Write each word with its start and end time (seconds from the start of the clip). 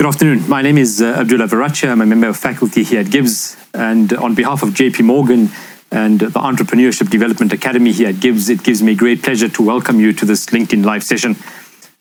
Good 0.00 0.06
afternoon. 0.06 0.48
My 0.48 0.62
name 0.62 0.78
is 0.78 1.02
uh, 1.02 1.08
Abdullah 1.18 1.46
Verachia. 1.46 1.90
I'm 1.90 2.00
a 2.00 2.06
member 2.06 2.28
of 2.28 2.38
faculty 2.38 2.84
here 2.84 3.00
at 3.00 3.08
GIBS. 3.08 3.54
And 3.74 4.10
on 4.14 4.34
behalf 4.34 4.62
of 4.62 4.70
JP 4.70 5.04
Morgan 5.04 5.50
and 5.90 6.20
the 6.20 6.40
Entrepreneurship 6.40 7.10
Development 7.10 7.52
Academy 7.52 7.92
here 7.92 8.08
at 8.08 8.14
GIBS, 8.14 8.48
it 8.48 8.62
gives 8.62 8.82
me 8.82 8.94
great 8.94 9.22
pleasure 9.22 9.50
to 9.50 9.62
welcome 9.62 10.00
you 10.00 10.14
to 10.14 10.24
this 10.24 10.46
LinkedIn 10.46 10.86
Live 10.86 11.04
session. 11.04 11.36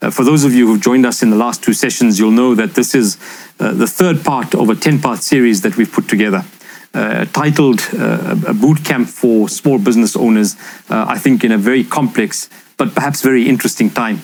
Uh, 0.02 0.10
for 0.12 0.24
those 0.24 0.46
of 0.46 0.54
you 0.54 0.66
who've 0.66 0.80
joined 0.80 1.06
us 1.06 1.22
in 1.22 1.30
the 1.30 1.36
last 1.36 1.62
two 1.62 1.74
sessions, 1.74 2.18
you'll 2.18 2.32
know 2.32 2.56
that 2.56 2.74
this 2.74 2.96
is 2.96 3.18
uh, 3.60 3.74
the 3.74 3.86
third 3.86 4.24
part 4.24 4.56
of 4.56 4.70
a 4.70 4.76
10 4.76 5.02
part 5.02 5.20
series 5.20 5.60
that 5.64 5.76
we've 5.76 5.92
put 5.92 6.08
together. 6.08 6.46
Uh, 6.94 7.26
titled 7.26 7.82
uh, 7.94 8.38
A 8.48 8.54
Boot 8.54 8.86
Camp 8.86 9.10
for 9.10 9.50
Small 9.50 9.78
Business 9.78 10.16
Owners, 10.16 10.56
uh, 10.90 11.04
I 11.06 11.18
think 11.18 11.44
in 11.44 11.52
a 11.52 11.58
very 11.58 11.84
complex 11.84 12.50
but 12.80 12.96
perhaps 12.96 13.22
very 13.22 13.48
interesting 13.48 13.90
time. 13.90 14.22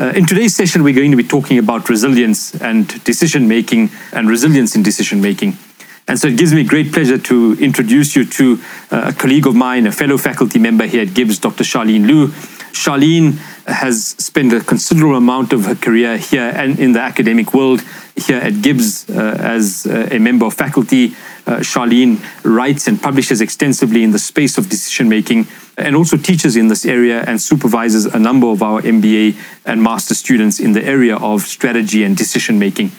Uh, 0.00 0.12
in 0.14 0.24
today's 0.24 0.54
session, 0.54 0.84
we're 0.84 0.94
going 0.94 1.10
to 1.10 1.16
be 1.16 1.24
talking 1.24 1.58
about 1.58 1.88
resilience 1.88 2.54
and 2.60 3.02
decision 3.02 3.48
making 3.48 3.90
and 4.12 4.28
resilience 4.28 4.76
in 4.76 4.82
decision 4.84 5.20
making. 5.20 5.58
And 6.06 6.16
so 6.16 6.28
it 6.28 6.38
gives 6.38 6.54
me 6.54 6.62
great 6.62 6.92
pleasure 6.92 7.18
to 7.18 7.56
introduce 7.58 8.14
you 8.14 8.24
to 8.24 8.60
uh, 8.92 9.10
a 9.10 9.12
colleague 9.12 9.48
of 9.48 9.56
mine, 9.56 9.88
a 9.88 9.92
fellow 9.92 10.16
faculty 10.16 10.60
member 10.60 10.86
here 10.86 11.02
at 11.02 11.08
GIBS, 11.08 11.40
Dr. 11.40 11.64
Charlene 11.64 12.06
Lew. 12.06 12.28
Charlene 12.78 13.32
has 13.66 14.08
spent 14.18 14.52
a 14.52 14.60
considerable 14.60 15.16
amount 15.16 15.52
of 15.52 15.64
her 15.64 15.74
career 15.74 16.16
here 16.16 16.52
and 16.54 16.78
in 16.78 16.92
the 16.92 17.00
academic 17.00 17.52
world 17.52 17.82
here 18.14 18.38
at 18.38 18.52
GIBS 18.54 19.10
uh, 19.10 19.36
as 19.38 19.86
uh, 19.86 20.08
a 20.12 20.18
member 20.18 20.46
of 20.46 20.54
faculty. 20.54 21.08
Uh, 21.46 21.58
Charlene 21.58 22.18
writes 22.44 22.86
and 22.86 23.02
publishes 23.02 23.40
extensively 23.40 24.04
in 24.04 24.12
the 24.12 24.18
space 24.18 24.58
of 24.58 24.68
decision 24.68 25.08
making 25.08 25.48
and 25.76 25.96
also 25.96 26.16
teaches 26.16 26.56
in 26.56 26.68
this 26.68 26.86
area 26.86 27.24
and 27.26 27.40
supervises 27.40 28.06
a 28.06 28.18
number 28.18 28.46
of 28.46 28.62
our 28.62 28.80
MBA 28.82 29.36
and 29.64 29.82
master 29.82 30.14
students 30.14 30.60
in 30.60 30.72
the 30.72 30.84
area 30.84 31.16
of 31.16 31.42
strategy 31.42 32.04
and 32.04 32.16
decision 32.16 32.58
making. 32.60 32.92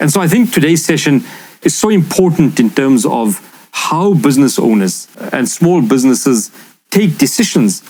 And 0.00 0.10
so 0.10 0.22
I 0.22 0.28
think 0.28 0.52
today's 0.52 0.84
session 0.84 1.22
is 1.62 1.76
so 1.76 1.90
important 1.90 2.58
in 2.60 2.70
terms 2.70 3.04
of 3.04 3.44
how 3.72 4.14
business 4.14 4.58
owners 4.58 5.06
and 5.32 5.46
small 5.48 5.82
businesses 5.82 6.50
take 6.90 7.18
decisions 7.18 7.82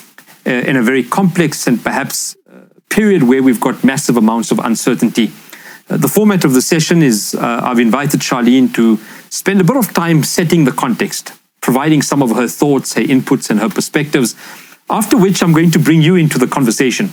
in 0.52 0.77
a 0.77 0.82
very 0.82 1.02
complex 1.02 1.66
and 1.66 1.82
perhaps 1.82 2.36
uh, 2.50 2.60
period 2.88 3.22
where 3.22 3.42
we've 3.42 3.60
got 3.60 3.84
massive 3.84 4.16
amounts 4.16 4.50
of 4.50 4.58
uncertainty. 4.58 5.30
Uh, 5.91 5.96
the 5.96 6.08
format 6.08 6.44
of 6.44 6.52
the 6.52 6.62
session 6.62 7.02
is 7.02 7.34
uh, 7.34 7.60
I've 7.62 7.78
invited 7.78 8.20
Charlene 8.20 8.72
to 8.74 8.98
spend 9.30 9.60
a 9.60 9.64
bit 9.64 9.76
of 9.76 9.92
time 9.92 10.22
setting 10.22 10.64
the 10.64 10.72
context, 10.72 11.32
providing 11.60 12.02
some 12.02 12.22
of 12.22 12.30
her 12.36 12.48
thoughts, 12.48 12.94
her 12.94 13.02
inputs, 13.02 13.50
and 13.50 13.60
her 13.60 13.69
perspectives. 13.69 14.34
After 14.91 15.16
which, 15.16 15.42
I'm 15.42 15.52
going 15.52 15.70
to 15.72 15.78
bring 15.78 16.02
you 16.02 16.16
into 16.16 16.38
the 16.38 16.46
conversation. 16.46 17.10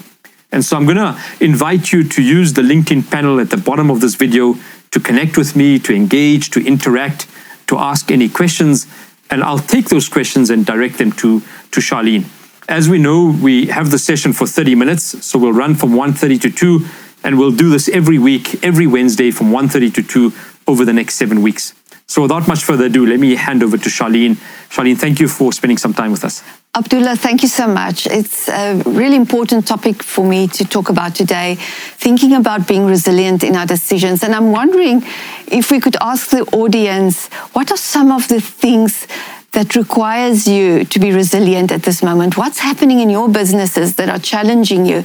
And 0.52 0.64
so 0.64 0.78
I'm 0.78 0.86
going 0.86 0.98
to 0.98 1.20
invite 1.42 1.92
you 1.92 2.04
to 2.08 2.22
use 2.22 2.54
the 2.54 2.62
LinkedIn 2.62 3.12
panel 3.12 3.40
at 3.40 3.50
the 3.50 3.58
bottom 3.58 3.90
of 3.90 4.00
this 4.00 4.16
video 4.16 4.56
to 4.92 5.00
connect 5.00 5.38
with 5.38 5.56
me, 5.56 5.80
to 5.80 5.94
engage, 5.94 6.52
to 6.52 6.66
interact, 6.66 7.28
to 7.68 7.78
ask 7.78 8.12
any 8.12 8.30
questions. 8.30 8.88
And 9.30 9.44
I'll 9.44 9.60
take 9.60 9.90
those 9.90 10.08
questions 10.08 10.50
and 10.50 10.66
direct 10.66 10.98
them 10.98 11.12
to, 11.14 11.42
to 11.42 11.82
Charlene. 11.82 12.26
As 12.68 12.90
we 12.90 12.98
know, 12.98 13.38
we 13.44 13.68
have 13.68 13.92
the 13.92 14.00
session 14.00 14.34
for 14.34 14.48
30 14.48 14.74
minutes, 14.74 15.24
so 15.24 15.38
we'll 15.38 15.54
run 15.54 15.76
from 15.76 15.92
1.30 15.92 16.42
to 16.42 16.50
2, 16.50 16.86
and 17.24 17.38
we'll 17.38 17.52
do 17.52 17.70
this 17.70 17.88
every 17.88 18.18
week, 18.18 18.64
every 18.64 18.88
Wednesday 18.88 19.30
from 19.30 19.52
1.30 19.52 19.94
to 19.94 20.02
2 20.04 20.34
over 20.68 20.84
the 20.84 20.94
next 20.94 21.16
seven 21.16 21.44
weeks. 21.44 21.76
So 22.08 22.24
without 22.24 22.48
much 22.48 22.64
further 22.64 22.86
ado, 22.86 23.06
let 23.06 23.20
me 23.20 23.36
hand 23.36 23.62
over 23.62 23.78
to 23.78 23.90
Charlene. 23.90 24.38
Charlene, 24.70 24.98
thank 24.98 25.20
you 25.20 25.28
for 25.28 25.54
spending 25.54 25.78
some 25.78 25.94
time 25.94 26.12
with 26.12 26.24
us. 26.24 26.44
Abdullah, 26.76 27.16
thank 27.16 27.42
you 27.42 27.48
so 27.48 27.68
much. 27.68 28.08
It's 28.08 28.50
a 28.50 28.82
really 28.86 29.16
important 29.16 29.68
topic 29.68 30.04
for 30.04 30.26
me 30.26 30.48
to 30.50 30.66
talk 30.66 30.90
about 30.90 31.16
today, 31.16 31.56
thinking 31.98 32.34
about 32.34 32.68
being 32.68 32.86
resilient 32.86 33.44
in 33.44 33.56
our 33.56 33.66
decisions. 33.66 34.24
And 34.24 34.36
I'm 34.36 34.52
wondering 34.52 35.04
if 35.48 35.72
we 35.72 35.80
could 35.80 35.96
ask 36.02 36.32
the 36.32 36.44
audience, 36.52 37.28
what 37.54 37.72
are 37.72 37.78
some 37.78 38.12
of 38.12 38.28
the 38.28 38.42
things 38.42 39.08
that 39.56 39.74
requires 39.76 40.48
you 40.48 40.84
to 40.84 41.00
be 41.00 41.14
resilient 41.14 41.72
at 41.72 41.84
this 41.84 42.04
moment? 42.04 42.38
What's 42.38 42.60
happening 42.60 43.00
in 43.00 43.10
your 43.10 43.30
businesses 43.30 43.96
that 43.96 44.10
are 44.10 44.20
challenging 44.20 44.86
you? 44.86 45.04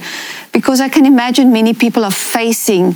Because 0.51 0.81
I 0.81 0.89
can 0.89 1.05
imagine 1.05 1.53
many 1.53 1.73
people 1.73 2.03
are 2.03 2.11
facing 2.11 2.95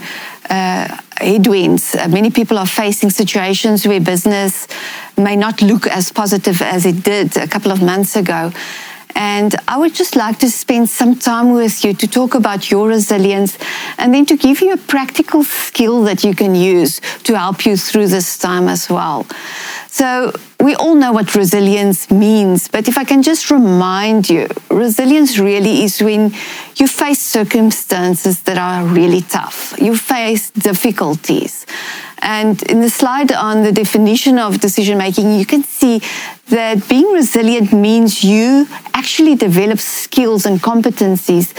uh, 0.49 0.97
headwinds. 1.17 1.95
Uh, 1.95 2.09
many 2.09 2.29
people 2.29 2.57
are 2.57 2.67
facing 2.67 3.09
situations 3.09 3.87
where 3.87 4.01
business 4.01 4.67
may 5.17 5.37
not 5.37 5.61
look 5.61 5.87
as 5.87 6.11
positive 6.11 6.61
as 6.61 6.85
it 6.85 7.03
did 7.03 7.37
a 7.37 7.47
couple 7.47 7.71
of 7.71 7.81
months 7.81 8.17
ago. 8.17 8.51
And 9.15 9.55
I 9.69 9.77
would 9.77 9.95
just 9.95 10.17
like 10.17 10.39
to 10.39 10.49
spend 10.51 10.89
some 10.89 11.15
time 11.15 11.53
with 11.53 11.85
you 11.85 11.93
to 11.93 12.07
talk 12.07 12.35
about 12.35 12.69
your 12.69 12.89
resilience 12.89 13.57
and 13.97 14.13
then 14.13 14.25
to 14.25 14.35
give 14.35 14.59
you 14.59 14.73
a 14.73 14.77
practical 14.77 15.45
skill 15.45 16.03
that 16.03 16.25
you 16.25 16.35
can 16.35 16.53
use 16.53 16.99
to 17.23 17.37
help 17.37 17.65
you 17.65 17.77
through 17.77 18.07
this 18.07 18.37
time 18.37 18.67
as 18.67 18.89
well. 18.89 19.25
So, 19.97 20.33
we 20.59 20.75
all 20.75 20.95
know 20.95 21.13
what 21.13 21.33
resilience 21.35 22.11
means, 22.11 22.67
but 22.67 22.89
if 22.89 22.97
I 22.97 23.05
can 23.05 23.23
just 23.23 23.49
remind 23.49 24.29
you, 24.29 24.49
resilience 24.69 25.39
really 25.39 25.85
is 25.85 26.01
when 26.01 26.33
you 26.75 26.87
face 26.89 27.21
circumstances 27.21 28.41
that 28.41 28.57
are 28.57 28.85
really 28.85 29.21
tough, 29.21 29.73
you 29.79 29.95
face 29.95 30.51
difficulties. 30.51 31.65
And 32.19 32.61
in 32.63 32.81
the 32.81 32.89
slide 32.89 33.31
on 33.31 33.63
the 33.63 33.71
definition 33.71 34.37
of 34.37 34.59
decision 34.59 34.97
making, 34.97 35.39
you 35.39 35.45
can 35.45 35.63
see 35.63 36.01
that 36.47 36.89
being 36.89 37.09
resilient 37.13 37.71
means 37.71 38.21
you 38.21 38.67
actually 38.93 39.35
develop 39.35 39.79
skills 39.79 40.45
and 40.45 40.59
competencies 40.59 41.53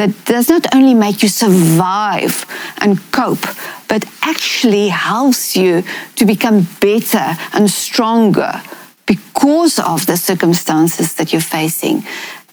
that 0.00 0.24
does 0.24 0.48
not 0.48 0.74
only 0.74 0.94
make 0.94 1.22
you 1.22 1.28
survive 1.28 2.46
and 2.78 2.98
cope, 3.12 3.46
but 3.86 4.02
actually 4.22 4.88
helps 4.88 5.54
you 5.54 5.84
to 6.16 6.24
become 6.24 6.66
better 6.80 7.36
and 7.52 7.70
stronger 7.70 8.62
because 9.04 9.78
of 9.78 10.06
the 10.06 10.16
circumstances 10.16 11.12
that 11.16 11.34
you're 11.34 11.42
facing. 11.42 12.02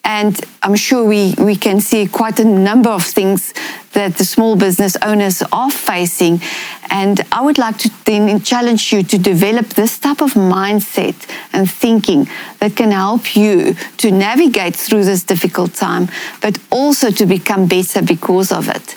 And 0.03 0.37
I'm 0.61 0.75
sure 0.75 1.05
we, 1.05 1.35
we 1.37 1.55
can 1.55 1.79
see 1.79 2.05
quite 2.07 2.37
a 2.41 2.43
number 2.43 2.89
of 2.89 3.05
things 3.05 3.53
that 3.93 4.15
the 4.15 4.25
small 4.25 4.55
business 4.55 4.95
owners 5.01 5.43
are 5.51 5.71
facing. 5.71 6.41
And 6.89 7.21
I 7.31 7.41
would 7.41 7.57
like 7.57 7.77
to 7.79 7.91
then 8.05 8.41
challenge 8.41 8.93
you 8.93 9.03
to 9.03 9.17
develop 9.17 9.67
this 9.69 9.99
type 9.99 10.21
of 10.21 10.33
mindset 10.33 11.15
and 11.53 11.69
thinking 11.69 12.27
that 12.59 12.75
can 12.75 12.91
help 12.91 13.35
you 13.35 13.75
to 13.97 14.11
navigate 14.11 14.75
through 14.75 15.03
this 15.03 15.23
difficult 15.23 15.73
time, 15.73 16.07
but 16.41 16.57
also 16.69 17.11
to 17.11 17.25
become 17.25 17.67
better 17.67 18.01
because 18.01 18.51
of 18.51 18.69
it. 18.69 18.95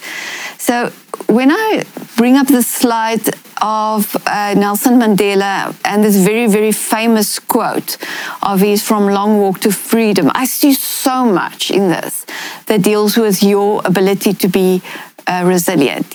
So 0.59 0.93
when 1.27 1.51
I 1.51 1.85
bring 2.17 2.37
up 2.37 2.47
the 2.47 2.63
slide 2.63 3.29
of 3.63 4.17
uh, 4.27 4.55
Nelson 4.55 4.99
Mandela 4.99 5.75
and 5.85 6.03
this 6.03 6.17
very, 6.17 6.47
very 6.47 6.73
famous 6.73 7.39
quote 7.39 7.97
of 8.43 8.61
his 8.61 8.83
from 8.83 9.07
Long 9.07 9.39
Walk 9.39 9.61
to 9.61 9.73
Freedom, 9.73 10.31
I 10.35 10.47
see 10.47 10.73
so 10.73 11.25
much 11.25 11.71
in 11.71 11.89
this 11.89 12.27
that 12.67 12.83
deals 12.83 13.17
with 13.17 13.43
your 13.43 13.83
ability 13.85 14.35
to 14.35 14.49
be 14.49 14.83
uh, 15.27 15.45
resilient. 15.47 16.15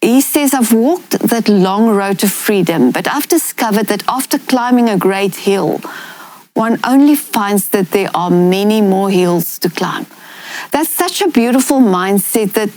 He 0.00 0.22
says, 0.22 0.54
I've 0.54 0.72
walked 0.72 1.18
that 1.18 1.48
long 1.48 1.90
road 1.90 2.18
to 2.20 2.28
freedom, 2.28 2.90
but 2.90 3.06
I've 3.06 3.28
discovered 3.28 3.86
that 3.88 4.02
after 4.08 4.38
climbing 4.38 4.88
a 4.88 4.96
great 4.96 5.36
hill, 5.36 5.78
one 6.54 6.80
only 6.84 7.16
finds 7.16 7.68
that 7.68 7.90
there 7.90 8.10
are 8.14 8.30
many 8.30 8.80
more 8.80 9.10
hills 9.10 9.58
to 9.58 9.68
climb. 9.68 10.06
That's 10.72 10.88
such 10.88 11.22
a 11.22 11.28
beautiful 11.28 11.80
mindset 11.80 12.52
that 12.52 12.70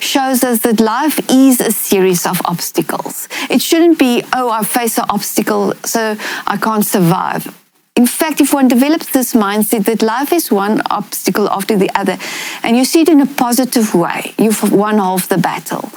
shows 0.00 0.44
us 0.44 0.60
that 0.60 0.80
life 0.80 1.18
is 1.30 1.60
a 1.60 1.72
series 1.72 2.26
of 2.26 2.40
obstacles. 2.44 3.28
It 3.50 3.62
shouldn't 3.62 3.98
be, 3.98 4.22
oh, 4.32 4.50
I 4.50 4.64
face 4.64 4.98
an 4.98 5.06
obstacle, 5.08 5.74
so 5.84 6.16
I 6.46 6.56
can't 6.56 6.84
survive. 6.84 7.54
In 7.96 8.06
fact, 8.06 8.40
if 8.40 8.54
one 8.54 8.68
develops 8.68 9.10
this 9.10 9.34
mindset 9.34 9.84
that 9.86 10.02
life 10.02 10.32
is 10.32 10.52
one 10.52 10.80
obstacle 10.88 11.48
after 11.50 11.76
the 11.76 11.90
other, 11.96 12.16
and 12.62 12.76
you 12.76 12.84
see 12.84 13.00
it 13.00 13.08
in 13.08 13.20
a 13.20 13.26
positive 13.26 13.92
way, 13.92 14.34
you've 14.38 14.72
won 14.72 14.98
half 14.98 15.28
the 15.28 15.38
battle. 15.38 15.90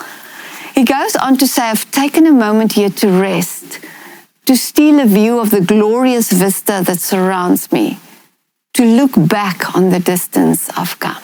He 0.73 0.83
goes 0.83 1.15
on 1.15 1.37
to 1.37 1.47
say, 1.47 1.63
I've 1.63 1.89
taken 1.91 2.25
a 2.25 2.31
moment 2.31 2.73
here 2.73 2.89
to 2.89 3.07
rest, 3.07 3.79
to 4.47 4.57
steal 4.57 4.99
a 4.99 5.05
view 5.05 5.39
of 5.39 5.51
the 5.51 5.61
glorious 5.61 6.31
vista 6.31 6.81
that 6.83 6.99
surrounds 6.99 7.71
me 7.71 7.99
to 8.73 8.83
look 8.83 9.11
back 9.15 9.75
on 9.75 9.89
the 9.89 9.99
distance 9.99 10.69
I've 10.71 10.97
come. 10.99 11.21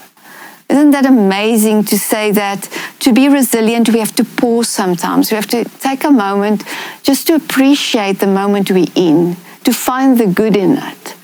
Isn't 0.69 0.91
that 0.91 1.05
amazing 1.05 1.85
to 1.85 1.97
say 1.97 2.31
that 2.31 2.69
to 2.99 3.13
be 3.13 3.29
resilient, 3.29 3.89
we 3.89 3.99
have 3.99 4.15
to 4.15 4.25
pause 4.25 4.67
sometimes. 4.67 5.31
We 5.31 5.35
have 5.35 5.47
to 5.47 5.63
take 5.63 6.03
a 6.03 6.11
moment 6.11 6.63
just 7.03 7.27
to 7.27 7.35
appreciate 7.35 8.19
the 8.19 8.27
moment 8.27 8.69
we're 8.69 8.91
in, 8.95 9.37
to 9.63 9.71
find 9.71 10.17
the 10.17 10.27
good 10.27 10.57
in 10.57 10.77
it, 10.77 11.15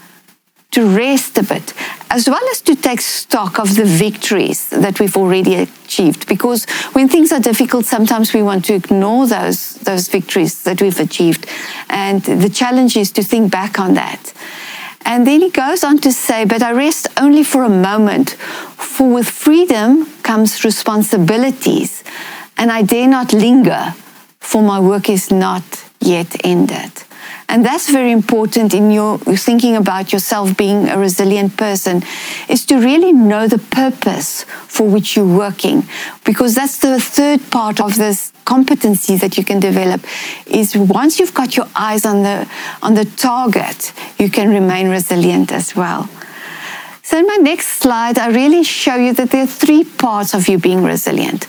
to 0.72 0.88
rest 0.88 1.38
a 1.38 1.44
bit, 1.44 1.74
as 2.10 2.30
well 2.30 2.42
as 2.52 2.62
to 2.62 2.76
take 2.76 3.02
stock 3.02 3.60
of 3.60 3.76
the 3.76 3.84
victories 3.84 4.70
that 4.70 5.00
we've 5.02 5.18
already 5.18 5.56
achieved. 5.56 6.26
Because 6.28 6.64
when 6.94 7.10
things 7.10 7.34
are 7.34 7.42
difficult, 7.42 7.86
sometimes 7.86 8.34
we 8.34 8.42
want 8.42 8.64
to 8.66 8.76
ignore 8.76 9.28
those, 9.28 9.76
those 9.76 10.08
victories 10.08 10.64
that 10.64 10.82
we've 10.82 11.00
achieved. 11.00 11.48
And 11.90 12.24
the 12.24 12.50
challenge 12.50 12.96
is 12.96 13.12
to 13.12 13.24
think 13.24 13.52
back 13.52 13.78
on 13.78 13.96
that. 13.96 14.32
And 15.06 15.28
then 15.28 15.42
he 15.42 15.50
goes 15.50 15.84
on 15.84 15.98
to 16.00 16.12
say, 16.12 16.46
But 16.46 16.64
I 16.64 16.72
rest 16.72 17.08
only 17.20 17.44
for 17.44 17.64
a 17.64 17.70
moment, 17.70 18.32
for 18.78 19.10
with 19.14 19.30
freedom 19.30 20.06
comes 20.24 20.64
responsibilities, 20.64 22.04
and 22.58 22.72
I 22.72 22.84
dare 22.84 23.08
not 23.08 23.34
linger 23.34 23.94
for 24.40 24.62
my 24.62 24.80
work 24.80 25.10
is 25.10 25.32
not 25.32 25.64
yet 26.00 26.36
ended. 26.46 27.03
And 27.50 27.66
that's 27.66 27.90
very 27.90 28.12
important 28.12 28.74
in 28.74 28.92
your 28.92 29.20
thinking 29.20 29.76
about 29.76 30.12
yourself 30.12 30.58
being 30.58 30.90
a 30.90 30.98
resilient 30.98 31.56
person, 31.58 32.04
is 32.50 32.66
to 32.66 32.78
really 32.78 33.12
know 33.12 33.48
the 33.48 33.60
purpose 33.60 34.44
for 34.68 34.88
which 34.88 35.16
you're 35.16 35.38
working. 35.38 35.84
Because 36.26 36.56
that's 36.56 36.80
the 36.80 37.00
third 37.00 37.42
part 37.52 37.80
of 37.80 37.98
this 37.98 38.34
competency 38.46 39.18
that 39.18 39.38
you 39.38 39.44
can 39.44 39.60
develop 39.60 40.02
is 40.48 40.76
once 40.76 41.20
you've 41.20 41.34
got 41.34 41.56
your 41.56 41.68
eyes 41.76 42.06
on 42.06 42.24
the 42.24 42.48
on 42.82 42.94
the 42.94 43.06
target, 43.06 43.94
you 44.18 44.30
can 44.30 44.50
remain 44.50 44.90
resilient 44.90 45.52
as 45.52 45.76
well. 45.76 46.10
So 47.04 47.20
in 47.20 47.28
my 47.28 47.36
next 47.36 47.68
slide, 47.80 48.18
I 48.18 48.30
really 48.30 48.64
show 48.64 48.96
you 48.96 49.14
that 49.14 49.30
there 49.32 49.44
are 49.44 49.48
three 49.48 49.84
parts 49.84 50.34
of 50.34 50.48
you 50.48 50.58
being 50.58 50.84
resilient. 50.84 51.48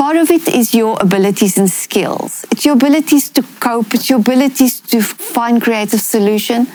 Part 0.00 0.16
of 0.16 0.30
it 0.30 0.48
is 0.48 0.74
your 0.74 0.96
abilities 0.98 1.58
and 1.58 1.70
skills. 1.70 2.46
It's 2.50 2.64
your 2.64 2.72
abilities 2.72 3.28
to 3.36 3.42
cope, 3.60 3.92
it's 3.92 4.08
your 4.08 4.18
abilities 4.18 4.80
to 4.92 5.02
find 5.02 5.60
creative 5.60 6.00
solution. 6.00 6.68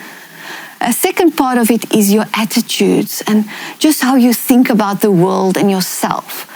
A 0.79 0.93
second 0.93 1.31
part 1.31 1.57
of 1.57 1.71
it 1.71 1.91
is 1.91 2.13
your 2.13 2.25
attitudes 2.35 3.23
and 3.25 3.45
just 3.79 4.03
how 4.03 4.15
you 4.15 4.31
think 4.31 4.69
about 4.69 5.01
the 5.01 5.09
world 5.09 5.57
and 5.57 5.71
yourself. 5.71 6.47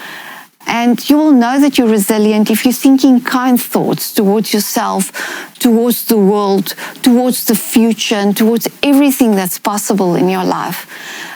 And 0.67 1.09
you 1.09 1.17
will 1.17 1.31
know 1.31 1.59
that 1.59 1.79
you're 1.79 1.89
resilient 1.89 2.51
if 2.51 2.63
you're 2.63 2.81
thinking 2.87 3.19
kind 3.19 3.59
thoughts 3.59 4.13
towards 4.13 4.53
yourself, 4.53 5.11
towards 5.57 6.05
the 6.05 6.19
world, 6.19 6.75
towards 7.01 7.45
the 7.45 7.55
future, 7.55 8.13
and 8.13 8.37
towards 8.37 8.67
everything 8.83 9.31
that's 9.31 9.57
possible 9.57 10.13
in 10.13 10.29
your 10.29 10.45
life. 10.45 10.85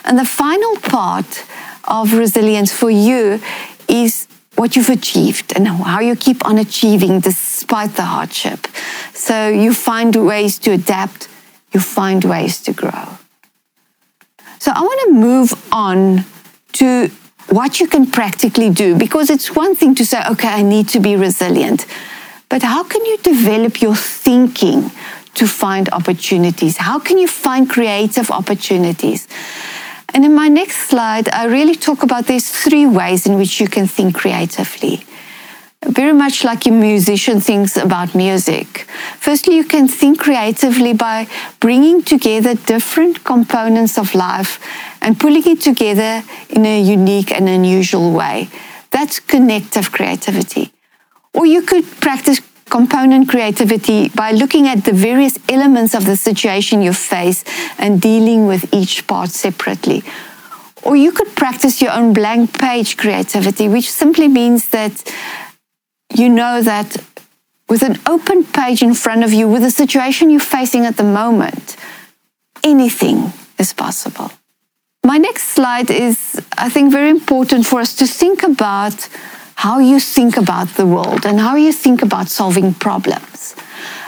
And 0.04 0.16
the 0.16 0.24
final 0.24 0.76
part 0.76 1.44
of 1.88 2.12
resilience 2.12 2.72
for 2.72 2.88
you 2.88 3.40
is 3.88 4.28
what 4.56 4.76
you've 4.76 4.90
achieved 4.90 5.52
and 5.56 5.66
how 5.66 6.00
you 6.00 6.16
keep 6.16 6.44
on 6.46 6.58
achieving 6.58 7.20
despite 7.20 7.96
the 7.96 8.02
hardship. 8.02 8.66
So 9.12 9.48
you 9.48 9.74
find 9.74 10.14
ways 10.14 10.58
to 10.60 10.72
adapt, 10.72 11.28
you 11.72 11.80
find 11.80 12.24
ways 12.24 12.60
to 12.62 12.72
grow. 12.72 13.18
So 14.58 14.72
I 14.74 14.80
want 14.80 15.00
to 15.06 15.12
move 15.12 15.68
on 15.72 16.24
to 16.74 17.10
what 17.50 17.80
you 17.80 17.86
can 17.86 18.06
practically 18.06 18.70
do 18.70 18.96
because 18.96 19.28
it's 19.30 19.54
one 19.54 19.74
thing 19.74 19.94
to 19.96 20.06
say, 20.06 20.22
okay, 20.30 20.48
I 20.48 20.62
need 20.62 20.88
to 20.90 21.00
be 21.00 21.16
resilient, 21.16 21.86
but 22.48 22.62
how 22.62 22.84
can 22.84 23.04
you 23.04 23.18
develop 23.18 23.82
your 23.82 23.94
thinking 23.94 24.90
to 25.34 25.46
find 25.46 25.88
opportunities? 25.90 26.76
How 26.76 26.98
can 26.98 27.18
you 27.18 27.28
find 27.28 27.68
creative 27.68 28.30
opportunities? 28.30 29.28
And 30.14 30.24
in 30.24 30.32
my 30.32 30.46
next 30.46 30.88
slide, 30.88 31.28
I 31.30 31.46
really 31.46 31.74
talk 31.74 32.04
about 32.04 32.26
these 32.26 32.48
three 32.48 32.86
ways 32.86 33.26
in 33.26 33.36
which 33.36 33.60
you 33.60 33.66
can 33.66 33.88
think 33.88 34.14
creatively. 34.14 35.04
Very 35.84 36.12
much 36.12 36.44
like 36.44 36.64
a 36.66 36.70
musician 36.70 37.40
thinks 37.40 37.76
about 37.76 38.14
music. 38.14 38.86
Firstly, 39.18 39.56
you 39.56 39.64
can 39.64 39.88
think 39.88 40.20
creatively 40.20 40.94
by 40.94 41.26
bringing 41.58 42.02
together 42.02 42.54
different 42.54 43.24
components 43.24 43.98
of 43.98 44.14
life 44.14 44.60
and 45.02 45.18
pulling 45.18 45.46
it 45.46 45.60
together 45.60 46.22
in 46.48 46.64
a 46.64 46.80
unique 46.80 47.32
and 47.32 47.48
unusual 47.48 48.12
way. 48.12 48.48
That's 48.92 49.18
connective 49.18 49.90
creativity. 49.90 50.72
Or 51.34 51.44
you 51.44 51.62
could 51.62 51.84
practice 52.00 52.40
component 52.74 53.28
creativity 53.28 54.08
by 54.08 54.32
looking 54.32 54.66
at 54.66 54.84
the 54.84 54.92
various 54.92 55.38
elements 55.48 55.94
of 55.94 56.06
the 56.06 56.16
situation 56.16 56.82
you 56.82 56.92
face 56.92 57.44
and 57.78 58.00
dealing 58.00 58.48
with 58.48 58.62
each 58.74 59.06
part 59.06 59.30
separately. 59.30 60.02
Or 60.82 60.96
you 60.96 61.12
could 61.12 61.30
practice 61.36 61.80
your 61.80 61.92
own 61.92 62.12
blank 62.12 62.58
page 62.58 62.96
creativity, 62.96 63.68
which 63.68 63.88
simply 64.02 64.26
means 64.26 64.70
that 64.70 64.92
you 66.20 66.28
know 66.28 66.62
that 66.62 66.88
with 67.68 67.82
an 67.82 67.96
open 68.14 68.42
page 68.42 68.82
in 68.82 68.94
front 68.94 69.22
of 69.22 69.32
you, 69.32 69.44
with 69.46 69.62
the 69.62 69.70
situation 69.84 70.28
you're 70.28 70.52
facing 70.58 70.84
at 70.84 70.96
the 70.96 71.08
moment, 71.22 71.76
anything 72.64 73.32
is 73.56 73.72
possible. 73.72 74.32
My 75.04 75.18
next 75.28 75.44
slide 75.56 75.90
is, 75.90 76.42
I 76.66 76.68
think, 76.74 76.90
very 76.90 77.10
important 77.10 77.66
for 77.66 77.78
us 77.78 77.94
to 78.00 78.06
think 78.06 78.42
about 78.42 79.08
how 79.54 79.78
you 79.78 80.00
think 80.00 80.36
about 80.36 80.68
the 80.76 80.86
world 80.86 81.24
and 81.24 81.40
how 81.40 81.56
you 81.56 81.72
think 81.72 82.02
about 82.02 82.28
solving 82.28 82.74
problems. 82.74 83.54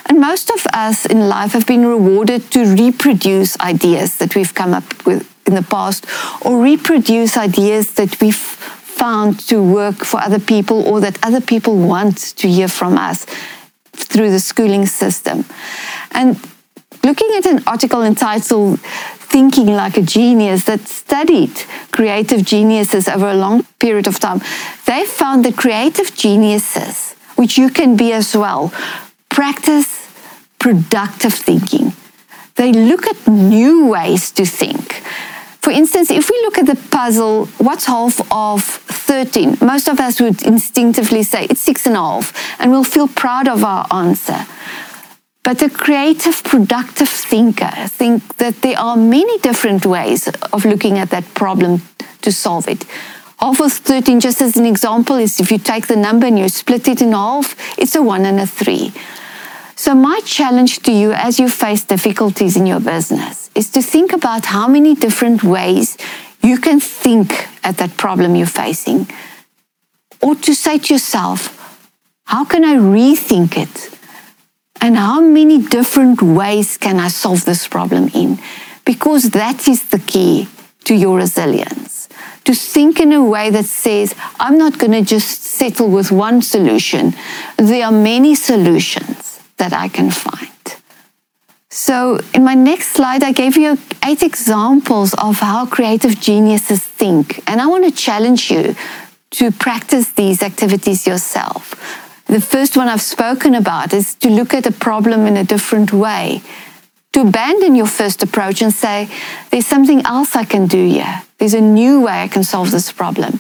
And 0.07 0.21
most 0.21 0.51
of 0.51 0.67
us 0.73 1.07
in 1.07 1.29
life 1.29 1.53
have 1.53 1.67
been 1.67 1.87
rewarded 1.87 2.51
to 2.53 2.65
reproduce 2.75 3.59
ideas 3.61 4.19
that 4.19 4.35
we've 4.35 4.55
come 4.55 4.75
up 4.75 5.07
with 5.07 5.29
in 5.47 5.55
the 5.55 5.63
past 5.63 6.07
or 6.43 6.63
reproduce 6.63 7.37
ideas 7.37 7.95
that 7.95 8.21
we've 8.21 8.37
found 8.37 9.41
to 9.49 9.63
work 9.63 9.97
for 9.97 10.21
other 10.21 10.39
people 10.39 10.87
or 10.87 11.01
that 11.01 11.19
other 11.23 11.41
people 11.41 11.77
want 11.77 12.19
to 12.37 12.49
hear 12.49 12.69
from 12.69 12.97
us 12.97 13.27
through 13.93 14.31
the 14.31 14.41
schooling 14.41 14.87
system. 14.87 15.45
And 16.13 16.39
looking 17.05 17.31
at 17.37 17.47
an 17.47 17.63
article 17.67 18.03
entitled 18.03 18.81
Thinking 19.29 19.67
Like 19.67 19.97
a 19.97 20.03
Genius 20.03 20.65
that 20.65 20.89
studied 20.89 21.55
creative 21.93 22.45
geniuses 22.45 23.09
over 23.09 23.29
a 23.29 23.35
long 23.35 23.65
period 23.79 24.07
of 24.07 24.19
time, 24.19 24.41
they 24.87 25.05
found 25.05 25.45
that 25.45 25.57
creative 25.57 26.15
geniuses, 26.15 27.15
which 27.37 27.59
you 27.59 27.69
can 27.71 27.97
be 27.97 28.13
as 28.13 28.37
well, 28.37 28.73
practice 29.29 30.09
productive 30.59 31.35
thinking. 31.35 31.93
They 32.55 32.73
look 32.73 33.07
at 33.07 33.29
new 33.29 33.87
ways 33.87 34.31
to 34.33 34.47
think. 34.47 35.03
For 35.61 35.73
instance, 35.73 36.11
if 36.11 36.31
we 36.31 36.41
look 36.43 36.59
at 36.59 36.67
the 36.67 36.77
puzzle, 36.91 37.47
what's 37.59 37.87
half 37.87 38.21
of 38.33 38.63
13? 38.63 39.59
Most 39.61 39.89
of 39.89 39.99
us 39.99 40.21
would 40.21 40.43
instinctively 40.43 41.23
say 41.23 41.47
it's 41.51 41.61
six 41.61 41.87
and 41.87 41.97
a 41.97 41.99
half, 41.99 42.61
and 42.61 42.71
we'll 42.71 42.85
feel 42.85 43.09
proud 43.09 43.49
of 43.49 43.65
our 43.65 43.85
answer. 43.91 44.47
But 45.47 45.63
a 45.63 45.71
creative, 45.71 46.43
productive 46.43 47.09
thinker 47.09 47.71
think 47.87 48.37
that 48.39 48.63
there 48.63 48.77
are 48.77 48.97
many 48.97 49.39
different 49.39 49.87
ways 49.87 50.27
of 50.53 50.65
looking 50.65 50.99
at 50.99 51.11
that 51.11 51.35
problem 51.35 51.83
to 52.23 52.33
solve 52.33 52.67
it. 52.67 52.85
Half 53.39 53.61
of 53.61 53.73
13, 53.73 54.19
just 54.19 54.43
as 54.43 54.57
an 54.57 54.67
example, 54.67 55.15
is 55.15 55.39
if 55.39 55.53
you 55.53 55.59
take 55.59 55.87
the 55.87 55.95
number 55.95 56.27
and 56.27 56.37
you 56.37 56.49
split 56.49 56.89
it 56.89 57.01
in 57.01 57.13
half, 57.13 57.55
it's 57.79 57.95
a 57.95 58.03
one 58.03 58.25
and 58.27 58.41
a 58.41 58.47
three. 58.47 58.93
So, 59.77 59.95
my 59.95 60.19
challenge 60.25 60.81
to 60.81 60.91
you 60.91 61.13
as 61.13 61.39
you 61.39 61.49
face 61.49 61.85
difficulties 61.85 62.57
in 62.57 62.67
your 62.67 62.81
business 62.81 63.49
is 63.55 63.71
to 63.71 63.83
think 63.83 64.13
about 64.13 64.47
how 64.47 64.67
many 64.67 64.97
different 64.97 65.45
ways 65.45 65.97
you 66.43 66.59
can 66.59 66.81
think 66.81 67.47
at 67.63 67.77
that 67.77 67.97
problem 67.97 68.35
you're 68.35 68.49
facing. 68.49 69.09
Or 70.21 70.35
to 70.35 70.55
say 70.57 70.79
to 70.79 70.95
yourself, 70.95 71.39
how 72.25 72.45
can 72.45 72.65
I 72.65 72.75
rethink 72.75 73.57
it 73.57 73.96
and 74.81 74.97
how 74.97 75.21
many 75.21 75.63
different 75.63 76.23
ways 76.23 76.77
can 76.77 76.99
I 76.99 77.09
solve 77.09 77.45
this 77.45 77.67
problem 77.67 78.09
in? 78.15 78.39
Because 78.85 79.31
that 79.31 79.67
is 79.69 79.89
the 79.89 79.99
key 79.99 80.49
to 80.85 80.95
your 80.95 81.17
resilience. 81.17 82.09
To 82.45 82.55
think 82.55 83.01
in 83.01 83.13
a 83.13 83.25
way 83.25 83.51
that 83.51 83.65
says, 83.65 84.15
I'm 84.39 84.57
not 84.57 84.79
going 84.79 84.93
to 84.93 85.03
just 85.03 85.43
settle 85.43 85.89
with 85.89 86.13
one 86.13 86.43
solution. 86.43 87.15
There 87.57 87.85
are 87.85 87.93
many 87.93 88.37
solutions 88.37 89.41
that 89.57 89.73
I 89.73 89.89
can 89.89 90.11
find. 90.11 90.51
So, 91.69 92.21
in 92.33 92.45
my 92.45 92.55
next 92.55 92.89
slide, 92.93 93.23
I 93.23 93.33
gave 93.33 93.57
you 93.57 93.77
eight 94.05 94.23
examples 94.23 95.13
of 95.15 95.41
how 95.41 95.67
creative 95.67 96.19
geniuses 96.21 96.83
think. 96.83 97.43
And 97.47 97.61
I 97.61 97.67
want 97.67 97.85
to 97.85 97.91
challenge 97.91 98.51
you 98.51 98.75
to 99.33 99.51
practice 99.51 100.13
these 100.13 100.43
activities 100.43 101.07
yourself. 101.07 101.75
The 102.27 102.41
first 102.41 102.77
one 102.77 102.89
I've 102.89 103.03
spoken 103.03 103.55
about 103.55 103.93
is 103.93 104.17
to 104.17 104.29
look 104.29 104.53
at 104.53 104.67
a 104.67 104.73
problem 104.73 105.27
in 105.27 105.37
a 105.37 105.45
different 105.45 105.93
way, 105.93 106.43
to 107.13 107.21
abandon 107.21 107.77
your 107.77 107.87
first 107.87 108.21
approach 108.23 108.61
and 108.61 108.73
say, 108.73 109.09
there's 109.51 109.67
something 109.67 110.05
else 110.05 110.35
I 110.35 110.45
can 110.45 110.67
do 110.67 110.85
here. 110.89 111.23
There's 111.39 111.55
a 111.55 111.61
new 111.61 112.01
way 112.01 112.23
I 112.23 112.29
can 112.29 112.43
solve 112.43 112.73
this 112.73 112.91
problem. 112.91 113.39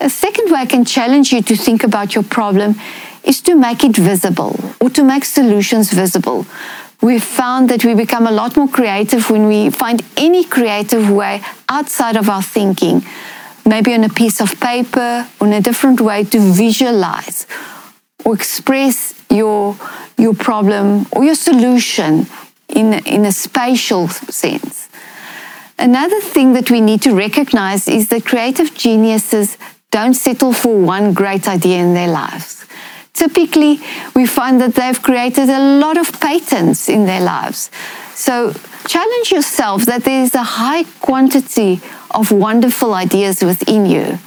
A 0.00 0.10
second 0.10 0.52
way 0.52 0.60
I 0.60 0.66
can 0.66 0.84
challenge 0.84 1.32
you 1.32 1.40
to 1.42 1.56
think 1.56 1.82
about 1.82 2.14
your 2.14 2.24
problem 2.24 2.74
is 3.22 3.40
to 3.40 3.54
make 3.54 3.84
it 3.84 3.96
visible 3.96 4.54
or 4.82 4.90
to 4.90 5.02
make 5.02 5.24
solutions 5.24 5.90
visible. 5.90 6.46
We've 7.00 7.24
found 7.24 7.70
that 7.70 7.86
we 7.86 7.94
become 7.94 8.26
a 8.26 8.30
lot 8.30 8.54
more 8.54 8.68
creative 8.68 9.30
when 9.30 9.46
we 9.46 9.70
find 9.70 10.02
any 10.18 10.44
creative 10.44 11.10
way 11.10 11.40
outside 11.70 12.16
of 12.16 12.28
our 12.28 12.42
thinking, 12.42 13.02
maybe 13.64 13.94
on 13.94 14.04
a 14.04 14.10
piece 14.10 14.42
of 14.42 14.60
paper 14.60 15.26
or 15.40 15.46
in 15.46 15.54
a 15.54 15.60
different 15.62 16.02
way 16.02 16.24
to 16.24 16.38
visualize 16.52 17.46
or 18.24 18.34
express 18.34 19.14
your, 19.30 19.76
your 20.16 20.34
problem 20.34 21.06
or 21.12 21.24
your 21.24 21.34
solution 21.34 22.26
in, 22.68 22.94
in 23.06 23.24
a 23.24 23.32
spatial 23.32 24.08
sense. 24.08 24.88
Another 25.78 26.20
thing 26.20 26.52
that 26.52 26.70
we 26.70 26.80
need 26.80 27.02
to 27.02 27.14
recognize 27.14 27.88
is 27.88 28.08
that 28.08 28.24
creative 28.24 28.74
geniuses 28.74 29.58
don't 29.90 30.14
settle 30.14 30.52
for 30.52 30.78
one 30.78 31.12
great 31.12 31.48
idea 31.48 31.78
in 31.78 31.94
their 31.94 32.08
lives. 32.08 32.64
Typically, 33.12 33.80
we 34.14 34.26
find 34.26 34.60
that 34.60 34.74
they've 34.74 35.00
created 35.00 35.48
a 35.48 35.78
lot 35.78 35.96
of 35.96 36.20
patents 36.20 36.88
in 36.88 37.06
their 37.06 37.20
lives. 37.20 37.70
So 38.14 38.54
challenge 38.86 39.30
yourself 39.30 39.86
that 39.86 40.04
there 40.04 40.22
is 40.22 40.34
a 40.34 40.42
high 40.42 40.84
quantity 41.00 41.80
of 42.10 42.32
wonderful 42.32 42.94
ideas 42.94 43.42
within 43.42 43.86
you. 43.86 44.18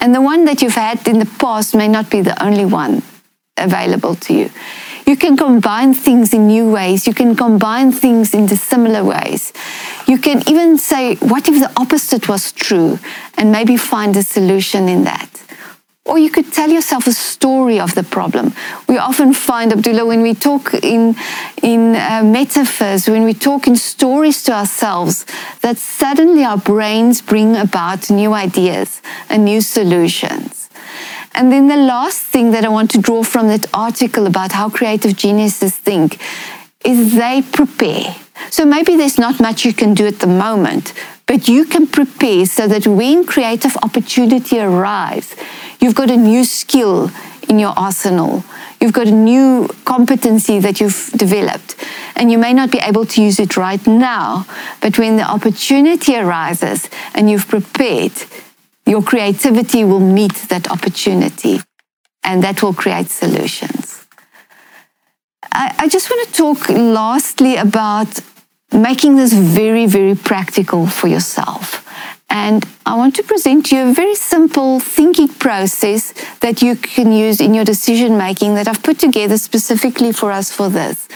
And 0.00 0.14
the 0.14 0.20
one 0.20 0.44
that 0.44 0.60
you've 0.60 0.74
had 0.74 1.06
in 1.08 1.18
the 1.18 1.30
past 1.38 1.74
may 1.74 1.88
not 1.88 2.10
be 2.10 2.20
the 2.20 2.42
only 2.42 2.66
one 2.66 3.02
available 3.56 4.14
to 4.14 4.34
you. 4.34 4.50
You 5.06 5.16
can 5.16 5.36
combine 5.36 5.94
things 5.94 6.34
in 6.34 6.48
new 6.48 6.68
ways. 6.68 7.06
You 7.06 7.14
can 7.14 7.36
combine 7.36 7.92
things 7.92 8.34
in 8.34 8.48
similar 8.48 9.04
ways. 9.04 9.52
You 10.08 10.18
can 10.18 10.42
even 10.48 10.78
say, 10.78 11.14
what 11.16 11.46
if 11.46 11.60
the 11.60 11.70
opposite 11.80 12.28
was 12.28 12.50
true? 12.50 12.98
And 13.38 13.52
maybe 13.52 13.76
find 13.76 14.16
a 14.16 14.24
solution 14.24 14.88
in 14.88 15.04
that. 15.04 15.30
Or 16.06 16.18
you 16.18 16.30
could 16.30 16.52
tell 16.52 16.70
yourself 16.70 17.06
a 17.06 17.12
story 17.12 17.80
of 17.80 17.94
the 17.94 18.04
problem. 18.04 18.54
We 18.88 18.96
often 18.96 19.32
find, 19.32 19.72
Abdullah, 19.72 20.06
when 20.06 20.22
we 20.22 20.34
talk 20.34 20.72
in, 20.74 21.16
in 21.62 21.96
uh, 21.96 22.22
metaphors, 22.24 23.08
when 23.08 23.24
we 23.24 23.34
talk 23.34 23.66
in 23.66 23.76
stories 23.76 24.42
to 24.44 24.52
ourselves, 24.52 25.26
that 25.62 25.78
suddenly 25.78 26.44
our 26.44 26.58
brains 26.58 27.22
bring 27.22 27.56
about 27.56 28.08
new 28.08 28.32
ideas 28.34 29.02
and 29.28 29.44
new 29.44 29.60
solutions. 29.60 30.55
And 31.36 31.52
then 31.52 31.68
the 31.68 31.76
last 31.76 32.22
thing 32.22 32.52
that 32.52 32.64
I 32.64 32.70
want 32.70 32.90
to 32.92 32.98
draw 32.98 33.22
from 33.22 33.48
that 33.48 33.66
article 33.74 34.26
about 34.26 34.52
how 34.52 34.70
creative 34.70 35.14
geniuses 35.16 35.76
think 35.76 36.18
is 36.82 37.14
they 37.14 37.42
prepare. 37.52 38.16
So 38.50 38.64
maybe 38.64 38.96
there's 38.96 39.18
not 39.18 39.38
much 39.38 39.66
you 39.66 39.74
can 39.74 39.92
do 39.92 40.06
at 40.06 40.20
the 40.20 40.26
moment, 40.26 40.94
but 41.26 41.46
you 41.46 41.66
can 41.66 41.86
prepare 41.88 42.46
so 42.46 42.66
that 42.68 42.86
when 42.86 43.26
creative 43.26 43.76
opportunity 43.82 44.58
arrives, 44.58 45.36
you've 45.78 45.94
got 45.94 46.10
a 46.10 46.16
new 46.16 46.42
skill 46.42 47.10
in 47.50 47.58
your 47.58 47.74
arsenal. 47.76 48.42
You've 48.80 48.94
got 48.94 49.06
a 49.06 49.10
new 49.32 49.68
competency 49.84 50.58
that 50.60 50.80
you've 50.80 51.10
developed, 51.16 51.76
and 52.14 52.30
you 52.30 52.38
may 52.38 52.54
not 52.54 52.70
be 52.70 52.78
able 52.78 53.04
to 53.06 53.22
use 53.22 53.38
it 53.40 53.58
right 53.58 53.86
now, 53.86 54.46
but 54.80 54.98
when 54.98 55.16
the 55.16 55.22
opportunity 55.22 56.16
arises 56.16 56.88
and 57.14 57.28
you've 57.28 57.48
prepared, 57.48 58.12
your 58.86 59.02
creativity 59.02 59.84
will 59.84 60.00
meet 60.00 60.34
that 60.48 60.70
opportunity 60.70 61.60
and 62.22 62.42
that 62.42 62.62
will 62.62 62.74
create 62.74 63.10
solutions. 63.10 64.06
I, 65.52 65.74
I 65.78 65.88
just 65.88 66.08
want 66.10 66.28
to 66.28 66.34
talk 66.34 66.68
lastly 66.68 67.56
about 67.56 68.20
making 68.72 69.16
this 69.16 69.32
very, 69.32 69.86
very 69.86 70.14
practical 70.14 70.86
for 70.86 71.08
yourself. 71.08 71.82
And 72.28 72.66
I 72.84 72.96
want 72.96 73.14
to 73.16 73.22
present 73.22 73.70
you 73.70 73.88
a 73.88 73.92
very 73.92 74.14
simple 74.14 74.80
thinking 74.80 75.28
process 75.28 76.12
that 76.40 76.60
you 76.60 76.76
can 76.76 77.12
use 77.12 77.40
in 77.40 77.54
your 77.54 77.64
decision 77.64 78.18
making 78.18 78.54
that 78.56 78.68
I've 78.68 78.82
put 78.82 78.98
together 78.98 79.38
specifically 79.38 80.12
for 80.12 80.32
us 80.32 80.50
for 80.50 80.68
this. 80.68 81.08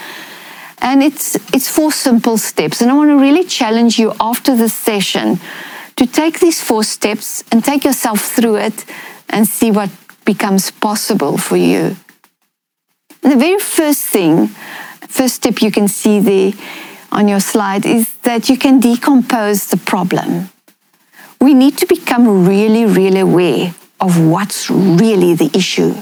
And 0.79 1.03
it's, 1.03 1.35
it's 1.53 1.69
four 1.69 1.91
simple 1.91 2.37
steps. 2.37 2.81
And 2.81 2.89
I 2.89 2.95
want 2.95 3.11
to 3.11 3.17
really 3.17 3.43
challenge 3.43 3.99
you 3.99 4.13
after 4.19 4.55
this 4.55 4.73
session 4.73 5.39
to 6.01 6.07
take 6.07 6.39
these 6.39 6.59
four 6.59 6.83
steps 6.83 7.43
and 7.51 7.63
take 7.63 7.85
yourself 7.85 8.21
through 8.21 8.55
it 8.55 8.85
and 9.29 9.47
see 9.47 9.69
what 9.69 9.91
becomes 10.25 10.71
possible 10.71 11.37
for 11.37 11.57
you. 11.57 11.95
And 13.21 13.31
the 13.31 13.37
very 13.37 13.59
first 13.59 14.07
thing, 14.07 14.47
first 15.07 15.35
step 15.35 15.61
you 15.61 15.69
can 15.69 15.87
see 15.87 16.19
there 16.19 16.53
on 17.11 17.27
your 17.27 17.39
slide 17.39 17.85
is 17.85 18.11
that 18.23 18.49
you 18.49 18.57
can 18.57 18.79
decompose 18.79 19.67
the 19.67 19.77
problem. 19.77 20.49
We 21.39 21.53
need 21.53 21.77
to 21.77 21.85
become 21.85 22.47
really, 22.47 22.87
really 22.87 23.19
aware 23.19 23.75
of 23.99 24.19
what's 24.19 24.71
really 24.71 25.35
the 25.35 25.51
issue 25.53 25.93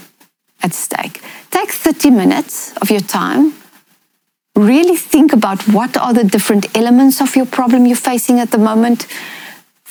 at 0.63 0.73
stake. 0.73 1.21
Take 1.51 1.71
30 1.71 2.11
minutes 2.11 2.71
of 2.77 2.89
your 2.89 3.01
time. 3.01 3.53
Really 4.55 4.95
think 4.95 5.33
about 5.33 5.67
what 5.67 5.97
are 5.97 6.13
the 6.13 6.23
different 6.23 6.73
elements 6.73 7.19
of 7.19 7.35
your 7.35 7.45
problem 7.45 7.85
you're 7.85 7.97
facing 7.97 8.39
at 8.39 8.51
the 8.51 8.57
moment 8.57 9.05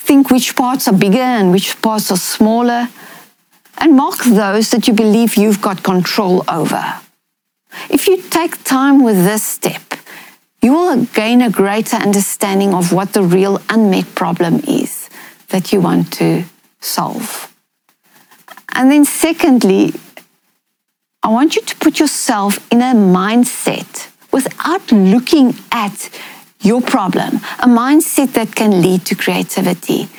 think 0.05 0.31
which 0.31 0.55
parts 0.55 0.87
are 0.87 0.97
bigger 0.97 1.29
and 1.39 1.51
which 1.51 1.79
parts 1.81 2.11
are 2.11 2.17
smaller, 2.17 2.89
and 3.77 3.95
mark 3.95 4.19
those 4.23 4.71
that 4.71 4.87
you 4.87 4.93
believe 4.93 5.35
you've 5.35 5.61
got 5.61 5.83
control 5.83 6.43
over. 6.47 6.83
If 7.89 8.07
you 8.07 8.21
take 8.21 8.63
time 8.63 9.03
with 9.03 9.17
this 9.23 9.43
step, 9.43 9.83
you 10.61 10.73
will 10.73 11.05
gain 11.05 11.41
a 11.41 11.49
greater 11.49 11.95
understanding 11.97 12.73
of 12.73 12.91
what 12.91 13.13
the 13.13 13.23
real 13.23 13.61
unmet 13.69 14.15
problem 14.15 14.61
is 14.67 15.09
that 15.49 15.71
you 15.71 15.79
want 15.81 16.11
to 16.13 16.43
solve. 16.81 17.53
And 18.73 18.91
then, 18.91 19.05
secondly, 19.05 19.93
I 21.23 21.29
want 21.29 21.55
you 21.55 21.61
to 21.61 21.75
put 21.77 21.99
yourself 21.99 22.51
in 22.71 22.81
a 22.81 22.93
mindset 22.93 24.09
without 24.31 24.91
looking 24.91 25.55
at 25.71 26.09
your 26.61 26.81
problem, 26.81 27.37
a 27.59 27.67
mindset 27.67 28.33
that 28.33 28.53
can 28.53 28.81
lead 28.81 29.05
to 29.05 29.15
creativity. 29.15 30.09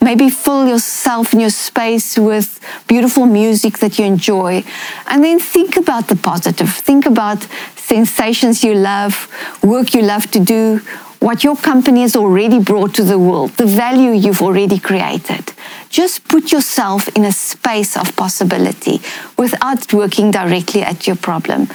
Maybe 0.00 0.30
fill 0.30 0.68
yourself 0.68 1.32
and 1.32 1.40
your 1.40 1.50
space 1.50 2.16
with 2.16 2.60
beautiful 2.86 3.26
music 3.26 3.78
that 3.78 3.98
you 3.98 4.04
enjoy, 4.04 4.62
and 5.06 5.24
then 5.24 5.40
think 5.40 5.76
about 5.76 6.06
the 6.06 6.14
positive. 6.14 6.70
Think 6.70 7.04
about 7.04 7.46
sensations 7.74 8.62
you 8.62 8.74
love, 8.74 9.28
work 9.62 9.92
you 9.92 10.02
love 10.02 10.30
to 10.30 10.38
do, 10.38 10.80
what 11.18 11.42
your 11.42 11.56
company 11.56 12.02
has 12.02 12.14
already 12.14 12.60
brought 12.60 12.94
to 12.94 13.02
the 13.02 13.18
world, 13.18 13.50
the 13.52 13.66
value 13.66 14.12
you've 14.12 14.40
already 14.40 14.78
created. 14.78 15.52
Just 15.88 16.28
put 16.28 16.52
yourself 16.52 17.08
in 17.16 17.24
a 17.24 17.32
space 17.32 17.96
of 17.96 18.14
possibility 18.14 19.00
without 19.36 19.92
working 19.92 20.30
directly 20.30 20.82
at 20.82 21.08
your 21.08 21.16
problem. 21.16 21.66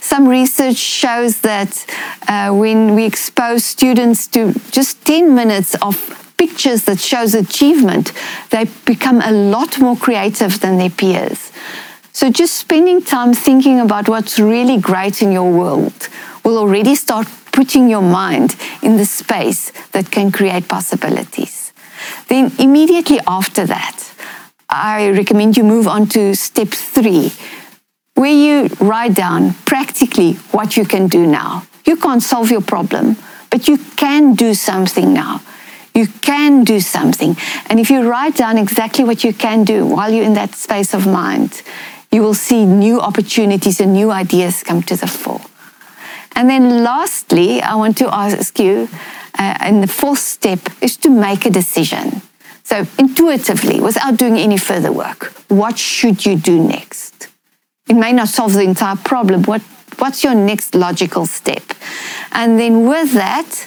Some 0.00 0.28
research 0.28 0.76
shows 0.76 1.40
that 1.40 1.84
uh, 2.28 2.54
when 2.54 2.94
we 2.94 3.04
expose 3.04 3.64
students 3.64 4.26
to 4.28 4.52
just 4.70 5.04
10 5.04 5.34
minutes 5.34 5.74
of 5.82 5.96
pictures 6.36 6.84
that 6.84 7.00
shows 7.00 7.34
achievement, 7.34 8.12
they 8.50 8.66
become 8.84 9.20
a 9.20 9.32
lot 9.32 9.78
more 9.78 9.96
creative 9.96 10.60
than 10.60 10.78
their 10.78 10.90
peers. 10.90 11.52
So 12.12 12.30
just 12.30 12.54
spending 12.54 13.02
time 13.02 13.32
thinking 13.34 13.80
about 13.80 14.08
what's 14.08 14.38
really 14.38 14.78
great 14.78 15.22
in 15.22 15.30
your 15.30 15.50
world 15.52 16.08
will 16.44 16.58
already 16.58 16.94
start 16.94 17.28
putting 17.52 17.88
your 17.88 18.02
mind 18.02 18.56
in 18.82 18.96
the 18.96 19.04
space 19.04 19.72
that 19.92 20.10
can 20.10 20.32
create 20.32 20.68
possibilities. 20.68 21.72
Then 22.28 22.52
immediately 22.58 23.20
after 23.26 23.66
that, 23.66 24.12
I 24.68 25.10
recommend 25.10 25.56
you 25.56 25.64
move 25.64 25.88
on 25.88 26.06
to 26.08 26.34
step 26.34 26.68
three, 26.68 27.32
where 28.18 28.32
you 28.32 28.66
write 28.80 29.14
down 29.14 29.54
practically 29.64 30.32
what 30.50 30.76
you 30.76 30.84
can 30.84 31.06
do 31.06 31.24
now. 31.24 31.64
You 31.86 31.96
can't 31.96 32.20
solve 32.22 32.50
your 32.50 32.60
problem, 32.60 33.16
but 33.48 33.68
you 33.68 33.78
can 33.96 34.34
do 34.34 34.54
something 34.54 35.14
now. 35.14 35.40
You 35.94 36.08
can 36.20 36.64
do 36.64 36.80
something. 36.80 37.36
And 37.66 37.78
if 37.78 37.90
you 37.90 38.10
write 38.10 38.34
down 38.34 38.58
exactly 38.58 39.04
what 39.04 39.22
you 39.22 39.32
can 39.32 39.62
do 39.62 39.86
while 39.86 40.12
you're 40.12 40.24
in 40.24 40.34
that 40.34 40.56
space 40.56 40.94
of 40.94 41.06
mind, 41.06 41.62
you 42.10 42.22
will 42.22 42.34
see 42.34 42.66
new 42.66 43.00
opportunities 43.00 43.80
and 43.80 43.92
new 43.92 44.10
ideas 44.10 44.64
come 44.64 44.82
to 44.82 44.96
the 44.96 45.06
fore. 45.06 45.40
And 46.34 46.50
then 46.50 46.82
lastly, 46.82 47.62
I 47.62 47.76
want 47.76 47.96
to 47.98 48.12
ask 48.12 48.58
you, 48.58 48.88
uh, 49.38 49.58
and 49.60 49.80
the 49.80 49.86
fourth 49.86 50.18
step 50.18 50.58
is 50.80 50.96
to 50.98 51.08
make 51.08 51.46
a 51.46 51.50
decision. 51.50 52.22
So 52.64 52.84
intuitively, 52.98 53.78
without 53.80 54.16
doing 54.16 54.38
any 54.38 54.58
further 54.58 54.90
work, 54.90 55.32
what 55.48 55.78
should 55.78 56.26
you 56.26 56.36
do 56.36 56.60
next? 56.60 57.27
It 57.88 57.94
may 57.94 58.12
not 58.12 58.28
solve 58.28 58.54
the 58.54 58.62
entire 58.62 58.96
problem. 58.96 59.42
What, 59.44 59.62
what's 59.98 60.22
your 60.22 60.34
next 60.34 60.74
logical 60.74 61.26
step? 61.26 61.62
And 62.32 62.58
then 62.58 62.86
with 62.88 63.12
that, 63.12 63.66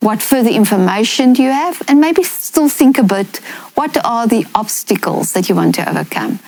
what 0.00 0.22
further 0.22 0.50
information 0.50 1.32
do 1.32 1.42
you 1.42 1.50
have? 1.50 1.82
And 1.88 2.00
maybe 2.00 2.22
still 2.22 2.68
think 2.68 2.98
a 2.98 3.02
bit 3.02 3.38
what 3.74 3.96
are 4.04 4.26
the 4.26 4.46
obstacles 4.54 5.32
that 5.32 5.48
you 5.48 5.54
want 5.54 5.74
to 5.76 5.88
overcome? 5.88 6.38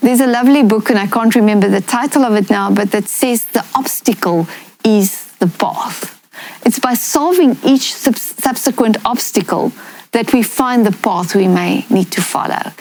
There's 0.00 0.20
a 0.20 0.26
lovely 0.26 0.62
book, 0.62 0.88
and 0.88 0.98
I 0.98 1.06
can't 1.06 1.34
remember 1.34 1.68
the 1.68 1.82
title 1.82 2.24
of 2.24 2.34
it 2.34 2.48
now, 2.48 2.70
but 2.70 2.90
that 2.92 3.06
says 3.06 3.44
the 3.46 3.64
obstacle 3.74 4.48
is 4.82 5.26
the 5.38 5.46
path. 5.46 6.18
It's 6.64 6.78
by 6.78 6.94
solving 6.94 7.58
each 7.64 7.94
sub- 7.94 8.16
subsequent 8.16 8.96
obstacle 9.04 9.72
that 10.12 10.32
we 10.32 10.42
find 10.42 10.86
the 10.86 10.96
path 10.96 11.34
we 11.34 11.48
may 11.48 11.84
need 11.90 12.10
to 12.12 12.22
follow. 12.22 12.72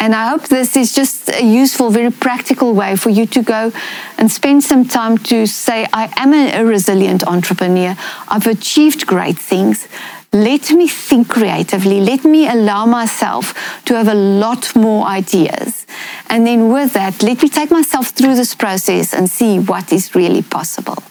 And 0.00 0.14
I 0.14 0.28
hope 0.28 0.48
this 0.48 0.76
is 0.76 0.94
just 0.94 1.28
a 1.28 1.44
useful, 1.44 1.90
very 1.90 2.10
practical 2.10 2.72
way 2.72 2.94
for 2.96 3.10
you 3.10 3.26
to 3.26 3.42
go 3.42 3.72
and 4.16 4.30
spend 4.30 4.62
some 4.62 4.86
time 4.86 5.18
to 5.18 5.46
say, 5.46 5.86
I 5.92 6.12
am 6.16 6.32
a, 6.32 6.64
resilient 6.64 7.26
entrepreneur. 7.26 7.96
I've 8.28 8.46
achieved 8.46 9.06
great 9.06 9.38
things. 9.38 9.88
Let 10.32 10.70
me 10.70 10.86
think 10.86 11.28
creatively. 11.28 12.00
Let 12.00 12.24
me 12.24 12.48
allow 12.48 12.84
myself 12.86 13.54
to 13.86 13.96
have 13.96 14.08
a 14.08 14.14
lot 14.14 14.76
more 14.76 15.06
ideas. 15.06 15.86
And 16.28 16.46
then 16.46 16.68
with 16.68 16.92
that, 16.92 17.22
let 17.22 17.42
me 17.42 17.48
take 17.48 17.70
myself 17.70 18.08
through 18.08 18.34
this 18.34 18.54
process 18.54 19.14
and 19.14 19.28
see 19.28 19.58
what 19.58 19.92
is 19.92 20.14
really 20.14 20.42
possible. 20.42 21.02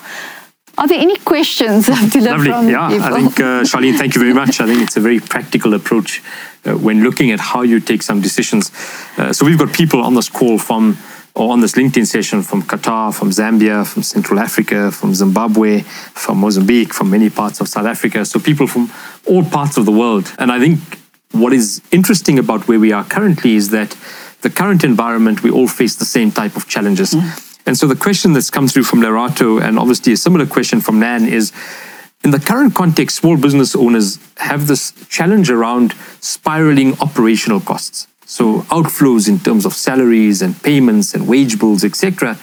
Are 0.77 0.88
there 0.88 1.00
any 1.00 1.15
questions, 1.17 1.89
Abdullah? 2.01 2.38
Lovely. 2.38 2.72
yeah, 2.72 2.88
I 2.88 3.22
think, 3.22 3.39
uh, 3.39 3.63
Charlene, 3.63 3.98
thank 3.98 4.13
you 4.13 4.22
very 4.22 4.34
much. 4.34 4.60
I 4.60 4.67
think 4.67 4.81
it's 4.81 4.96
a 4.98 5.00
very 5.00 5.19
practical 5.19 5.74
approach 5.74 6.22
uh, 6.65 6.77
when 6.77 7.03
looking 7.03 7.31
at 7.31 7.39
how 7.39 7.62
you 7.63 7.79
take 7.79 8.03
some 8.03 8.22
decisions. 8.22 8.72
Uh, 9.17 9.34
so 9.34 9.46
we've 9.46 9.57
got 9.57 9.74
people 9.74 10.01
on 10.01 10.13
this 10.13 10.29
call 10.29 10.60
from 10.60 10.98
or 11.34 11.51
on 11.53 11.62
this 11.62 11.74
LinkedIn 11.74 12.07
session 12.07 12.41
from 12.41 12.63
Qatar, 12.63 13.13
from 13.13 13.29
Zambia, 13.29 13.86
from 13.86 14.01
Central 14.01 14.39
Africa, 14.39 14.91
from 14.91 15.13
Zimbabwe, 15.13 15.81
from 15.81 16.39
Mozambique, 16.39 16.93
from 16.93 17.12
many 17.12 17.29
parts 17.29 17.62
of 17.62 17.67
South 17.67 17.86
Africa. 17.86 18.25
So 18.25 18.39
people 18.39 18.65
from 18.65 18.91
all 19.27 19.43
parts 19.43 19.77
of 19.77 19.86
the 19.86 19.91
world. 19.91 20.34
And 20.39 20.51
I 20.51 20.60
think 20.60 20.79
what 21.31 21.53
is 21.53 21.81
interesting 21.91 22.39
about 22.39 22.67
where 22.67 22.79
we 22.79 22.91
are 22.91 23.03
currently 23.03 23.55
is 23.55 23.69
that 23.69 23.96
the 24.41 24.50
current 24.50 24.84
environment, 24.84 25.43
we 25.43 25.51
all 25.51 25.67
face 25.67 25.96
the 25.96 26.05
same 26.05 26.31
type 26.31 26.55
of 26.55 26.67
challenges. 26.67 27.13
Mm. 27.13 27.46
And 27.67 27.77
so 27.77 27.86
the 27.86 27.97
question 27.97 28.31
that's 28.31 28.50
come 28.50 28.67
through 28.67 28.83
from 28.83 29.01
Lerato, 29.01 29.62
and 29.62 29.77
obviously 29.77 30.13
a 30.13 30.17
similar 30.17 30.45
question 30.45 30.79
from 30.79 31.00
Nan, 31.00 31.27
is 31.27 31.51
in 32.24 32.31
the 32.31 32.39
current 32.39 32.74
context, 32.74 33.17
small 33.17 33.38
business 33.38 33.75
owners 33.75 34.19
have 34.38 34.67
this 34.67 34.93
challenge 35.09 35.51
around 35.51 35.93
spiraling 36.21 36.97
operational 37.00 37.59
costs. 37.59 38.07
So 38.25 38.62
outflows 38.63 39.29
in 39.29 39.39
terms 39.39 39.65
of 39.65 39.74
salaries 39.74 40.41
and 40.41 40.62
payments 40.63 41.13
and 41.13 41.27
wage 41.27 41.59
bills, 41.59 41.83
etc., 41.83 42.38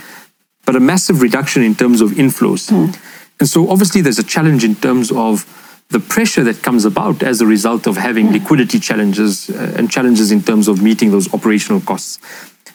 but 0.66 0.76
a 0.76 0.80
massive 0.80 1.20
reduction 1.20 1.62
in 1.62 1.74
terms 1.74 2.00
of 2.00 2.10
inflows. 2.12 2.70
Mm. 2.70 2.98
And 3.40 3.48
so 3.48 3.68
obviously 3.68 4.00
there's 4.00 4.18
a 4.18 4.24
challenge 4.24 4.62
in 4.62 4.74
terms 4.74 5.10
of 5.10 5.44
the 5.90 6.00
pressure 6.00 6.42
that 6.44 6.62
comes 6.62 6.84
about 6.84 7.22
as 7.22 7.40
a 7.40 7.46
result 7.46 7.86
of 7.86 7.96
having 7.96 8.28
mm. 8.28 8.32
liquidity 8.32 8.78
challenges 8.78 9.50
uh, 9.50 9.74
and 9.76 9.90
challenges 9.90 10.30
in 10.30 10.42
terms 10.42 10.68
of 10.68 10.82
meeting 10.82 11.10
those 11.10 11.32
operational 11.34 11.80
costs. 11.80 12.18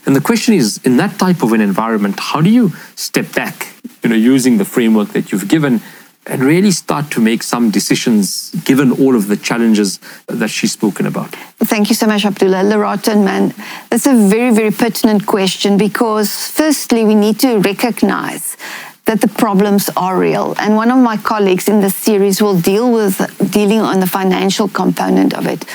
And 0.10 0.16
the 0.16 0.22
question 0.22 0.56
is, 0.56 0.80
in 0.84 0.98
that 0.98 1.20
type 1.20 1.44
of 1.44 1.54
an 1.54 1.62
environment, 1.62 2.20
how 2.20 2.42
do 2.42 2.50
you 2.50 2.72
step 2.96 3.32
back, 3.36 3.68
you 4.02 4.10
know, 4.10 4.16
using 4.16 4.58
the 4.58 4.66
framework 4.66 5.10
that 5.10 5.32
you've 5.32 5.48
given 5.48 5.82
and 6.26 6.44
really 6.44 6.72
start 6.72 7.12
to 7.12 7.22
make 7.22 7.44
some 7.44 7.70
decisions 7.70 8.50
given 8.66 8.92
all 8.92 9.16
of 9.16 9.28
the 9.28 9.38
challenges 9.38 10.00
that 10.26 10.48
she's 10.48 10.72
spoken 10.72 11.06
about? 11.06 11.30
Thank 11.60 11.90
you 11.90 11.96
so 11.96 12.08
much, 12.08 12.26
Abdullah. 12.26 12.64
Lerato, 12.64 13.24
man, 13.24 13.54
that's 13.92 14.08
a 14.08 14.16
very, 14.28 14.52
very 14.52 14.72
pertinent 14.72 15.28
question 15.28 15.78
because 15.78 16.48
firstly, 16.48 17.06
we 17.06 17.14
need 17.14 17.40
to 17.42 17.60
recognize 17.60 18.58
that 19.06 19.22
the 19.22 19.28
problems 19.28 19.92
are 19.96 20.18
real. 20.18 20.56
And 20.58 20.76
one 20.76 20.90
of 20.90 20.98
my 20.98 21.18
colleagues 21.18 21.70
in 21.70 21.82
this 21.82 21.96
series 21.96 22.42
will 22.42 22.60
deal 22.60 22.92
with 22.92 23.16
dealing 23.52 23.82
on 23.82 24.00
the 24.00 24.08
financial 24.08 24.70
component 24.70 25.36
of 25.36 25.46
it. 25.46 25.66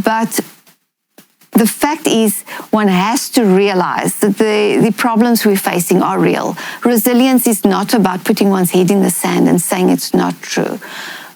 But 0.00 0.38
the 1.54 1.66
fact 1.66 2.06
is, 2.06 2.42
one 2.70 2.88
has 2.88 3.30
to 3.30 3.44
realize 3.44 4.18
that 4.20 4.38
the, 4.38 4.80
the 4.82 4.92
problems 4.92 5.46
we're 5.46 5.56
facing 5.56 6.02
are 6.02 6.18
real. 6.18 6.56
Resilience 6.84 7.46
is 7.46 7.64
not 7.64 7.94
about 7.94 8.24
putting 8.24 8.50
one's 8.50 8.72
head 8.72 8.90
in 8.90 9.02
the 9.02 9.10
sand 9.10 9.48
and 9.48 9.60
saying 9.60 9.88
it's 9.88 10.12
not 10.12 10.40
true, 10.42 10.80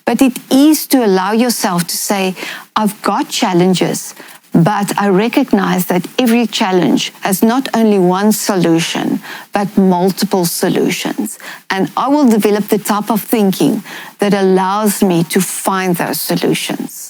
but 0.04 0.20
it 0.20 0.36
is 0.52 0.86
to 0.88 1.04
allow 1.04 1.32
yourself 1.32 1.86
to 1.86 1.96
say, 1.96 2.34
I've 2.74 3.00
got 3.02 3.28
challenges, 3.28 4.14
but 4.52 4.98
I 4.98 5.08
recognize 5.08 5.86
that 5.86 6.06
every 6.18 6.46
challenge 6.46 7.10
has 7.20 7.42
not 7.42 7.68
only 7.76 7.98
one 7.98 8.32
solution, 8.32 9.20
but 9.52 9.76
multiple 9.76 10.46
solutions. 10.46 11.38
And 11.70 11.92
I 11.96 12.08
will 12.08 12.28
develop 12.28 12.64
the 12.64 12.78
type 12.78 13.10
of 13.10 13.20
thinking 13.22 13.84
that 14.18 14.34
allows 14.34 15.02
me 15.02 15.22
to 15.24 15.40
find 15.40 15.94
those 15.94 16.20
solutions. 16.20 17.07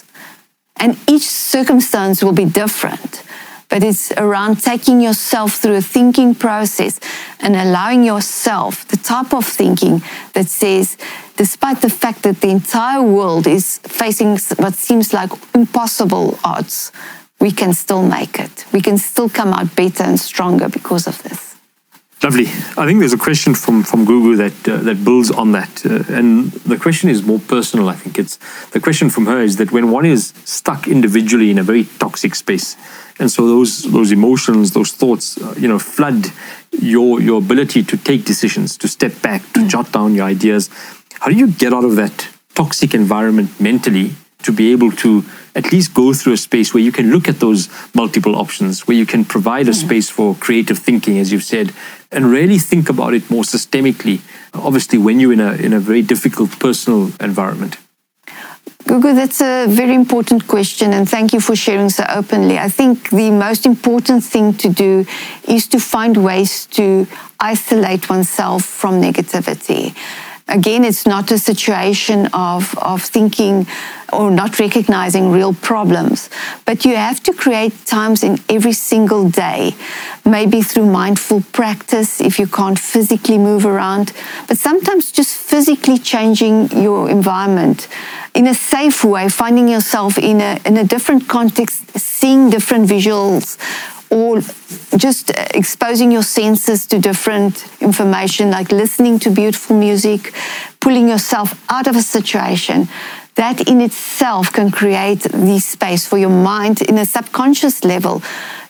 And 0.80 0.96
each 1.08 1.26
circumstance 1.26 2.22
will 2.22 2.32
be 2.32 2.44
different, 2.44 3.22
but 3.68 3.82
it's 3.82 4.12
around 4.12 4.62
taking 4.62 5.00
yourself 5.00 5.56
through 5.56 5.76
a 5.76 5.82
thinking 5.82 6.34
process 6.34 7.00
and 7.40 7.56
allowing 7.56 8.04
yourself 8.04 8.86
the 8.88 8.96
type 8.96 9.34
of 9.34 9.44
thinking 9.44 10.02
that 10.34 10.46
says, 10.46 10.96
despite 11.36 11.80
the 11.80 11.90
fact 11.90 12.22
that 12.22 12.40
the 12.40 12.48
entire 12.48 13.02
world 13.02 13.46
is 13.46 13.78
facing 13.78 14.38
what 14.56 14.74
seems 14.74 15.12
like 15.12 15.30
impossible 15.54 16.38
odds, 16.44 16.92
we 17.40 17.50
can 17.50 17.72
still 17.72 18.02
make 18.02 18.38
it. 18.38 18.64
We 18.72 18.80
can 18.80 18.98
still 18.98 19.28
come 19.28 19.52
out 19.52 19.74
better 19.76 20.04
and 20.04 20.18
stronger 20.18 20.68
because 20.68 21.06
of 21.06 21.22
this. 21.22 21.47
Lovely. 22.20 22.46
I 22.76 22.84
think 22.84 22.98
there's 22.98 23.12
a 23.12 23.18
question 23.18 23.54
from 23.54 23.84
from 23.84 24.04
Gugu 24.04 24.36
that 24.38 24.68
uh, 24.68 24.78
that 24.78 25.04
builds 25.04 25.30
on 25.30 25.52
that, 25.52 25.86
uh, 25.86 26.02
and 26.18 26.50
the 26.66 26.76
question 26.76 27.08
is 27.08 27.22
more 27.22 27.38
personal. 27.38 27.88
I 27.88 27.94
think 27.94 28.18
it's 28.18 28.38
the 28.72 28.80
question 28.80 29.08
from 29.08 29.26
her 29.26 29.40
is 29.40 29.56
that 29.58 29.70
when 29.70 29.92
one 29.92 30.04
is 30.04 30.32
stuck 30.44 30.88
individually 30.88 31.48
in 31.50 31.58
a 31.58 31.62
very 31.62 31.84
toxic 32.00 32.34
space, 32.34 32.76
and 33.20 33.30
so 33.30 33.46
those 33.46 33.84
those 33.84 34.10
emotions, 34.10 34.72
those 34.72 34.90
thoughts, 34.90 35.38
uh, 35.38 35.54
you 35.56 35.68
know, 35.68 35.78
flood 35.78 36.32
your 36.72 37.20
your 37.20 37.38
ability 37.38 37.84
to 37.84 37.96
take 37.96 38.24
decisions, 38.24 38.76
to 38.78 38.88
step 38.88 39.22
back, 39.22 39.42
to 39.52 39.60
mm. 39.60 39.68
jot 39.68 39.92
down 39.92 40.16
your 40.16 40.26
ideas. 40.26 40.70
How 41.20 41.30
do 41.30 41.36
you 41.36 41.46
get 41.46 41.72
out 41.72 41.84
of 41.84 41.94
that 41.96 42.28
toxic 42.54 42.94
environment 42.94 43.60
mentally 43.60 44.10
to 44.48 44.52
be 44.52 44.72
able 44.72 44.90
to 44.90 45.22
at 45.54 45.70
least 45.72 45.92
go 45.92 46.14
through 46.14 46.32
a 46.32 46.42
space 46.48 46.72
where 46.72 46.82
you 46.82 46.92
can 46.98 47.10
look 47.10 47.28
at 47.28 47.38
those 47.38 47.68
multiple 47.94 48.34
options, 48.34 48.86
where 48.86 48.96
you 48.96 49.04
can 49.04 49.22
provide 49.24 49.68
a 49.68 49.72
mm. 49.72 49.84
space 49.84 50.08
for 50.08 50.34
creative 50.46 50.78
thinking, 50.78 51.18
as 51.18 51.30
you've 51.30 51.50
said, 51.54 51.66
and 52.10 52.24
really 52.38 52.58
think 52.58 52.88
about 52.88 53.12
it 53.12 53.30
more 53.30 53.44
systemically. 53.44 54.18
Obviously, 54.54 54.98
when 54.98 55.20
you're 55.20 55.34
in 55.34 55.40
a 55.40 55.52
in 55.66 55.72
a 55.74 55.80
very 55.90 56.02
difficult 56.12 56.50
personal 56.58 57.02
environment. 57.20 57.76
Gugu, 58.88 59.14
that's 59.20 59.42
a 59.42 59.66
very 59.68 59.94
important 59.94 60.46
question, 60.46 60.94
and 60.96 61.04
thank 61.06 61.34
you 61.34 61.40
for 61.40 61.54
sharing 61.54 61.90
so 61.90 62.04
openly. 62.20 62.56
I 62.68 62.70
think 62.70 63.10
the 63.10 63.30
most 63.30 63.66
important 63.66 64.24
thing 64.32 64.54
to 64.62 64.68
do 64.84 65.04
is 65.46 65.68
to 65.68 65.78
find 65.78 66.16
ways 66.16 66.52
to 66.78 67.06
isolate 67.38 68.08
oneself 68.08 68.62
from 68.80 68.92
negativity 69.08 69.94
again, 70.48 70.84
it's 70.84 71.06
not 71.06 71.30
a 71.30 71.38
situation 71.38 72.28
of, 72.32 72.76
of 72.78 73.02
thinking 73.02 73.66
or 74.12 74.30
not 74.30 74.58
recognizing 74.58 75.30
real 75.30 75.52
problems, 75.52 76.30
but 76.64 76.84
you 76.84 76.96
have 76.96 77.22
to 77.22 77.32
create 77.34 77.84
times 77.84 78.24
in 78.24 78.38
every 78.48 78.72
single 78.72 79.28
day, 79.28 79.74
maybe 80.24 80.62
through 80.62 80.86
mindful 80.86 81.42
practice 81.52 82.20
if 82.20 82.38
you 82.38 82.46
can't 82.46 82.78
physically 82.78 83.36
move 83.36 83.66
around, 83.66 84.12
but 84.46 84.56
sometimes 84.56 85.12
just 85.12 85.36
physically 85.36 85.98
changing 85.98 86.70
your 86.72 87.10
environment 87.10 87.86
in 88.34 88.46
a 88.46 88.54
safe 88.54 89.04
way, 89.04 89.28
finding 89.28 89.68
yourself 89.68 90.16
in 90.16 90.40
a, 90.40 90.58
in 90.64 90.78
a 90.78 90.84
different 90.84 91.28
context, 91.28 91.98
seeing 91.98 92.48
different 92.48 92.88
visuals 92.88 93.58
or 94.10 94.40
just 94.96 95.30
exposing 95.54 96.10
your 96.10 96.22
senses 96.22 96.86
to 96.86 96.98
different 96.98 97.66
information, 97.80 98.50
like 98.50 98.72
listening 98.72 99.18
to 99.20 99.30
beautiful 99.30 99.76
music, 99.76 100.32
pulling 100.80 101.08
yourself 101.08 101.62
out 101.70 101.86
of 101.86 101.96
a 101.96 102.02
situation, 102.02 102.88
that 103.34 103.68
in 103.68 103.80
itself 103.80 104.52
can 104.52 104.70
create 104.70 105.20
the 105.20 105.58
space 105.58 106.06
for 106.06 106.18
your 106.18 106.30
mind 106.30 106.82
in 106.82 106.98
a 106.98 107.04
subconscious 107.04 107.84
level 107.84 108.22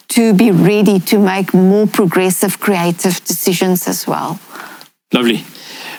to 0.09 0.35
be 0.35 0.51
ready 0.51 0.99
to 0.99 1.19
make 1.19 1.55
more 1.55 1.87
progressive, 1.87 2.59
creative 2.61 3.23
decisions 3.25 3.87
as 3.89 4.07
well. 4.07 4.39
Lovely. 5.13 5.45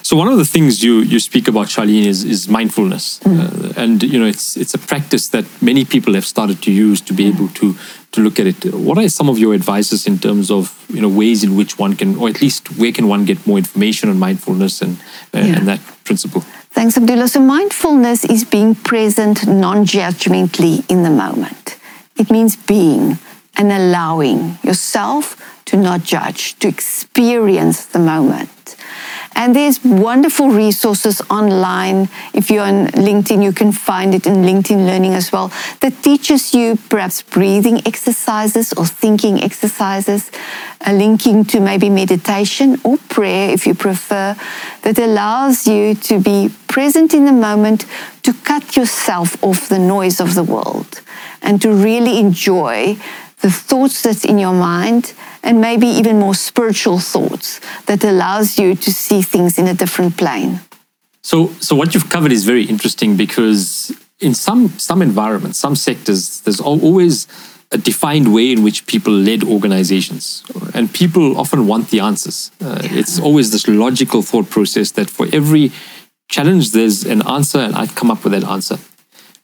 So 0.02 0.16
one 0.16 0.28
of 0.28 0.38
the 0.38 0.46
things 0.46 0.84
you 0.84 1.02
you 1.02 1.20
speak 1.20 1.48
about, 1.48 1.68
Charlene, 1.68 2.06
is 2.06 2.24
is 2.24 2.48
mindfulness, 2.48 3.20
mm. 3.20 3.40
uh, 3.40 3.82
and 3.84 4.02
you 4.04 4.20
know 4.20 4.26
it's 4.26 4.56
it's 4.56 4.74
a 4.74 4.78
practice 4.78 5.30
that 5.30 5.46
many 5.62 5.84
people 5.86 6.14
have 6.14 6.26
started 6.26 6.62
to 6.62 6.72
use 6.72 7.02
to 7.02 7.14
be 7.14 7.28
able 7.28 7.50
to 7.50 7.76
to 8.12 8.22
look 8.22 8.40
at 8.40 8.48
it. 8.48 8.74
What 8.74 8.98
are 8.98 9.08
some 9.10 9.30
of 9.30 9.38
your 9.38 9.54
advices 9.54 10.08
in 10.08 10.18
terms 10.18 10.50
of 10.50 10.74
you 10.90 11.02
know 11.02 11.10
ways 11.10 11.44
in 11.44 11.56
which 11.56 11.78
one 11.78 11.96
can, 11.96 12.16
or 12.18 12.30
at 12.30 12.42
least 12.42 12.78
where 12.78 12.92
can 12.92 13.08
one 13.08 13.26
get 13.26 13.46
more 13.46 13.58
information 13.58 14.10
on 14.10 14.18
mindfulness 14.18 14.82
and 14.82 14.98
uh, 15.34 15.40
yeah. 15.40 15.58
and 15.58 15.68
that 15.68 15.80
principle? 16.04 16.42
Thanks, 16.72 16.98
Abdullah. 16.98 17.28
So 17.28 17.40
mindfulness 17.40 18.26
is 18.26 18.46
being 18.46 18.76
present 18.76 19.48
non-judgmentally 19.48 20.90
in 20.90 21.04
the 21.04 21.10
moment. 21.10 21.78
It 22.18 22.32
means 22.32 22.56
being 22.56 23.18
and 23.58 23.72
allowing 23.72 24.58
yourself 24.64 25.36
to 25.66 25.78
not 25.78 26.04
judge, 26.04 26.58
to 26.60 26.68
experience 26.68 27.86
the 27.86 28.00
moment. 28.00 28.50
And 29.36 29.56
there's 29.56 29.84
wonderful 29.84 30.50
resources 30.50 31.22
online. 31.30 32.10
If 32.34 32.50
you're 32.50 32.66
on 32.66 32.88
LinkedIn, 32.88 33.44
you 33.44 33.54
can 33.54 33.72
find 33.72 34.14
it 34.14 34.28
in 34.28 34.44
LinkedIn 34.44 34.86
Learning 34.86 35.14
as 35.14 35.32
well 35.32 35.52
that 35.80 36.04
teaches 36.04 36.54
you 36.54 36.78
perhaps 36.90 37.22
breathing 37.22 37.82
exercises 37.86 38.74
or 38.74 38.86
thinking 38.86 39.42
exercises, 39.42 40.30
linking 40.86 41.46
to 41.46 41.60
maybe 41.60 41.90
meditation 41.90 42.80
or 42.84 42.98
prayer 43.10 43.50
if 43.50 43.66
you 43.66 43.74
prefer, 43.74 44.36
that 44.82 45.00
allows 45.00 45.68
you 45.68 45.96
to 45.96 46.20
be 46.20 46.50
present 46.68 47.14
in 47.14 47.26
the 47.26 47.32
moment 47.32 47.86
to 48.24 48.34
cut 48.34 48.76
yourself 48.76 49.42
off 49.44 49.70
the 49.70 49.80
noise 49.80 50.20
of 50.20 50.36
the 50.36 50.44
world 50.44 51.02
and 51.42 51.62
to 51.62 51.72
really 51.72 52.20
enjoy 52.20 52.98
the 53.42 53.50
thoughts 53.50 54.02
that's 54.02 54.26
in 54.26 54.38
your 54.38 54.54
mind 54.54 55.14
and 55.44 55.62
maybe 55.62 55.88
even 55.88 56.20
more 56.20 56.36
spiritual 56.36 57.00
thoughts 57.00 57.60
that 57.86 58.04
allows 58.04 58.60
you 58.60 58.76
to 58.76 58.92
see 58.92 59.22
things 59.22 59.58
in 59.58 59.68
a 59.68 59.74
different 59.74 60.18
plane. 60.18 60.60
So, 61.22 61.48
so 61.60 61.76
what 61.76 61.94
you've 61.94 62.10
covered 62.10 62.32
is 62.32 62.46
very 62.46 62.64
interesting 62.64 63.16
because 63.18 63.92
in 64.20 64.34
some 64.34 64.70
some 64.80 65.02
environments, 65.02 65.58
some 65.60 65.76
sectors, 65.76 66.42
there's 66.42 66.60
always 66.60 67.28
a 67.72 67.78
defined 67.78 68.34
way 68.34 68.52
in 68.52 68.64
which 68.64 68.88
people 68.88 69.14
lead 69.14 69.44
organizations, 69.44 70.44
and 70.74 70.92
people 70.92 71.38
often 71.38 71.68
want 71.68 71.90
the 71.90 72.00
answers. 72.00 72.52
Uh, 72.60 72.80
yeah. 72.84 73.00
It's 73.00 73.20
always 73.20 73.52
this 73.52 73.68
logical 73.68 74.22
thought 74.24 74.50
process 74.50 74.92
that 74.94 75.10
for 75.10 75.28
every 75.32 75.72
challenge, 76.30 76.72
there's 76.72 77.06
an 77.06 77.22
answer, 77.28 77.60
and 77.60 77.76
I'd 77.76 77.96
come 77.96 78.10
up 78.10 78.24
with 78.24 78.34
that 78.34 78.44
answer. 78.44 78.78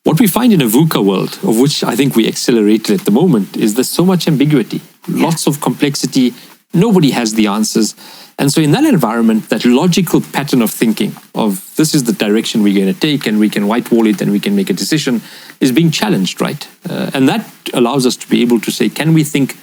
What 0.04 0.20
we 0.20 0.28
find 0.28 0.54
in 0.54 0.62
a 0.62 0.66
VUCA 0.66 1.04
world, 1.04 1.40
of 1.44 1.60
which 1.60 1.84
I 1.84 1.96
think 1.96 2.16
we 2.16 2.28
accelerated 2.28 3.00
at 3.00 3.06
the 3.06 3.12
moment, 3.12 3.58
is 3.58 3.74
there's 3.74 3.90
so 3.90 4.06
much 4.06 4.28
ambiguity. 4.28 4.82
Lots 5.08 5.48
of 5.48 5.62
complexity. 5.62 6.34
Nobody 6.74 7.12
has 7.12 7.34
the 7.34 7.48
answers. 7.48 7.96
And 8.38 8.52
so, 8.52 8.62
in 8.62 8.72
that 8.72 8.84
environment, 8.84 9.50
that 9.50 9.64
logical 9.64 10.20
pattern 10.20 10.62
of 10.62 10.70
thinking 10.70 11.16
of 11.34 11.74
this 11.78 11.96
is 11.96 12.04
the 12.04 12.14
direction 12.14 12.64
we're 12.64 12.76
going 12.76 12.94
to 12.94 13.00
take, 13.00 13.26
and 13.26 13.40
we 13.40 13.50
can 13.50 13.68
whitewall 13.68 14.08
it 14.08 14.22
and 14.22 14.32
we 14.32 14.40
can 14.40 14.56
make 14.56 14.70
a 14.70 14.74
decision, 14.74 15.22
is 15.62 15.72
being 15.72 15.90
challenged, 15.90 16.42
right? 16.42 16.68
Uh, 16.90 17.12
and 17.14 17.30
that 17.30 17.50
allows 17.74 18.06
us 18.06 18.18
to 18.18 18.30
be 18.30 18.42
able 18.42 18.60
to 18.60 18.72
say, 18.72 18.90
can 18.90 19.14
we 19.14 19.24
think 19.24 19.58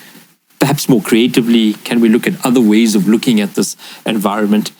perhaps 0.58 0.88
more 0.88 1.02
creatively? 1.02 1.74
Can 1.74 2.00
we 2.00 2.08
look 2.08 2.26
at 2.26 2.46
other 2.46 2.60
ways 2.60 2.94
of 2.94 3.08
looking 3.08 3.40
at 3.40 3.54
this 3.54 3.76
environment? 4.06 4.72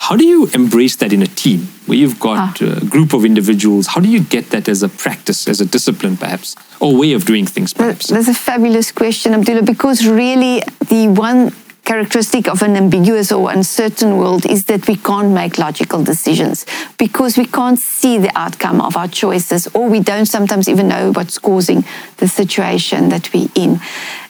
How 0.00 0.16
do 0.16 0.24
you 0.24 0.46
embrace 0.54 0.96
that 0.96 1.12
in 1.12 1.22
a 1.22 1.26
team 1.26 1.60
where 1.86 1.98
you've 1.98 2.20
got 2.20 2.62
ah. 2.62 2.78
a 2.80 2.84
group 2.84 3.12
of 3.12 3.24
individuals? 3.24 3.88
How 3.88 4.00
do 4.00 4.08
you 4.08 4.20
get 4.20 4.50
that 4.50 4.68
as 4.68 4.82
a 4.82 4.88
practice, 4.88 5.48
as 5.48 5.60
a 5.60 5.66
discipline, 5.66 6.16
perhaps, 6.16 6.54
or 6.80 6.96
way 6.96 7.12
of 7.12 7.24
doing 7.24 7.46
things, 7.46 7.72
perhaps? 7.72 8.08
That's 8.08 8.28
a 8.28 8.34
fabulous 8.34 8.92
question, 8.92 9.34
Abdullah, 9.34 9.62
because 9.62 10.06
really 10.06 10.62
the 10.88 11.08
one 11.08 11.52
characteristic 11.84 12.48
of 12.48 12.62
an 12.62 12.76
ambiguous 12.76 13.32
or 13.32 13.50
uncertain 13.50 14.18
world 14.18 14.44
is 14.44 14.64
that 14.66 14.86
we 14.88 14.96
can't 14.96 15.30
make 15.30 15.56
logical 15.56 16.02
decisions 16.02 16.66
because 16.98 17.38
we 17.38 17.46
can't 17.46 17.78
see 17.78 18.18
the 18.18 18.30
outcome 18.36 18.80
of 18.80 18.96
our 18.96 19.06
choices 19.06 19.68
or 19.68 19.88
we 19.88 20.00
don't 20.00 20.26
sometimes 20.26 20.68
even 20.68 20.88
know 20.88 21.12
what's 21.12 21.38
causing 21.38 21.84
the 22.16 22.26
situation 22.26 23.08
that 23.08 23.32
we're 23.32 23.48
in. 23.54 23.80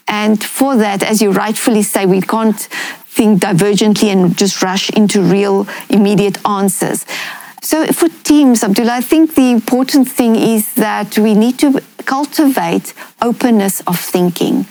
And 0.07 0.43
for 0.43 0.77
that, 0.77 1.03
as 1.03 1.21
you 1.21 1.33
rightfully 1.33 1.83
say, 1.83 2.07
we 2.07 2.21
can't 2.21 2.69
think 3.17 3.41
divergently 3.41 4.09
and 4.13 4.37
just 4.37 4.63
rush 4.63 4.91
into 4.91 5.23
real 5.23 5.67
immediate 5.89 6.39
answers. 6.47 7.07
So 7.63 7.87
for 7.87 8.09
teams, 8.23 8.63
Abdullah, 8.63 8.93
I 8.93 9.01
think 9.01 9.35
the 9.35 9.51
important 9.51 10.07
thing 10.09 10.37
is 10.37 10.75
that 10.75 11.19
we 11.19 11.35
need 11.35 11.59
to 11.61 11.81
cultivate 12.05 12.95
openness 13.21 13.81
of 13.89 13.99
thinking. 13.99 14.67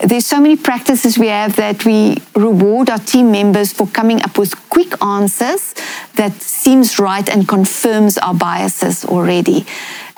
There's 0.00 0.26
so 0.26 0.40
many 0.40 0.56
practices 0.56 1.18
we 1.18 1.26
have 1.26 1.56
that 1.56 1.84
we 1.84 2.18
reward 2.34 2.88
our 2.90 2.98
team 2.98 3.32
members 3.32 3.72
for 3.72 3.86
coming 3.88 4.22
up 4.22 4.38
with 4.38 4.54
quick 4.70 4.92
answers 5.02 5.74
that 6.14 6.34
seems 6.40 6.98
right 6.98 7.28
and 7.28 7.48
confirms 7.48 8.18
our 8.18 8.34
biases 8.34 9.04
already. 9.04 9.66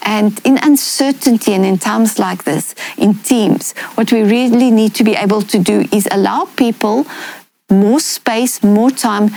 And 0.00 0.40
in 0.44 0.58
uncertainty 0.58 1.54
and 1.54 1.64
in 1.64 1.78
times 1.78 2.18
like 2.18 2.44
this, 2.44 2.74
in 2.96 3.14
teams, 3.14 3.72
what 3.94 4.12
we 4.12 4.22
really 4.22 4.70
need 4.70 4.94
to 4.94 5.04
be 5.04 5.14
able 5.14 5.42
to 5.42 5.58
do 5.58 5.86
is 5.92 6.06
allow 6.10 6.44
people 6.56 7.06
more 7.70 8.00
space, 8.00 8.62
more 8.62 8.90
time 8.90 9.30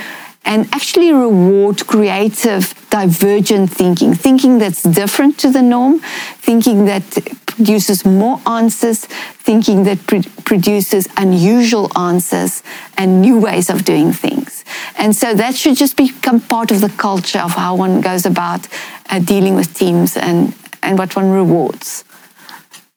and 0.44 0.68
actually 0.74 1.14
reward 1.14 1.86
creative, 1.86 2.74
divergent 2.90 3.70
thinking, 3.70 4.14
thinking 4.14 4.58
that's 4.58 4.82
different 4.84 5.38
to 5.38 5.52
the 5.52 5.62
norm, 5.62 6.00
thinking 6.38 6.86
that 6.86 7.04
produces 7.46 8.06
more 8.06 8.42
answers, 8.48 9.06
thinking 9.06 9.84
that 9.84 10.06
pr- 10.08 10.28
produces 10.44 11.08
unusual 11.18 11.96
answers 11.98 12.64
and 12.98 13.22
new 13.22 13.40
ways 13.40 13.70
of 13.70 13.84
doing 13.86 14.12
things. 14.12 14.66
And 14.98 15.16
so 15.16 15.34
that 15.36 15.56
should 15.56 15.76
just 15.76 15.96
become 15.96 16.40
part 16.40 16.72
of 16.72 16.82
the 16.82 16.90
culture 16.90 17.40
of 17.40 17.52
how 17.52 17.76
one 17.76 18.02
goes 18.02 18.26
about 18.26 18.68
uh, 19.10 19.20
dealing 19.20 19.56
with 19.56 19.74
teams 19.76 20.18
and, 20.18 20.56
and 20.82 20.98
what 20.98 21.16
one 21.16 21.30
rewards. 21.30 22.04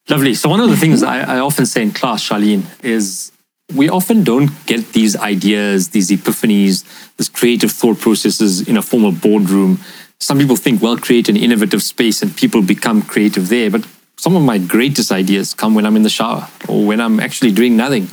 Lovely. 0.09 0.35
So, 0.35 0.49
one 0.49 0.59
of 0.59 0.69
the 0.69 0.77
things 0.77 1.01
I, 1.01 1.37
I 1.37 1.39
often 1.39 1.65
say 1.65 1.81
in 1.81 1.91
class, 1.91 2.27
Charlene, 2.27 2.63
is 2.83 3.31
we 3.73 3.89
often 3.89 4.23
don't 4.23 4.51
get 4.67 4.93
these 4.93 5.15
ideas, 5.15 5.89
these 5.89 6.11
epiphanies, 6.11 6.83
these 7.17 7.29
creative 7.29 7.71
thought 7.71 7.99
processes 7.99 8.67
in 8.67 8.77
a 8.77 8.81
formal 8.81 9.11
boardroom. 9.11 9.79
Some 10.19 10.37
people 10.37 10.55
think, 10.55 10.81
well, 10.81 10.97
create 10.97 11.29
an 11.29 11.37
innovative 11.37 11.81
space 11.81 12.21
and 12.21 12.35
people 12.35 12.61
become 12.61 13.01
creative 13.01 13.49
there. 13.49 13.71
But 13.71 13.87
some 14.17 14.35
of 14.35 14.43
my 14.43 14.59
greatest 14.59 15.11
ideas 15.11 15.53
come 15.53 15.73
when 15.73 15.85
I'm 15.85 15.95
in 15.95 16.03
the 16.03 16.09
shower 16.09 16.47
or 16.67 16.85
when 16.85 17.01
I'm 17.01 17.19
actually 17.19 17.51
doing 17.51 17.75
nothing. 17.75 18.07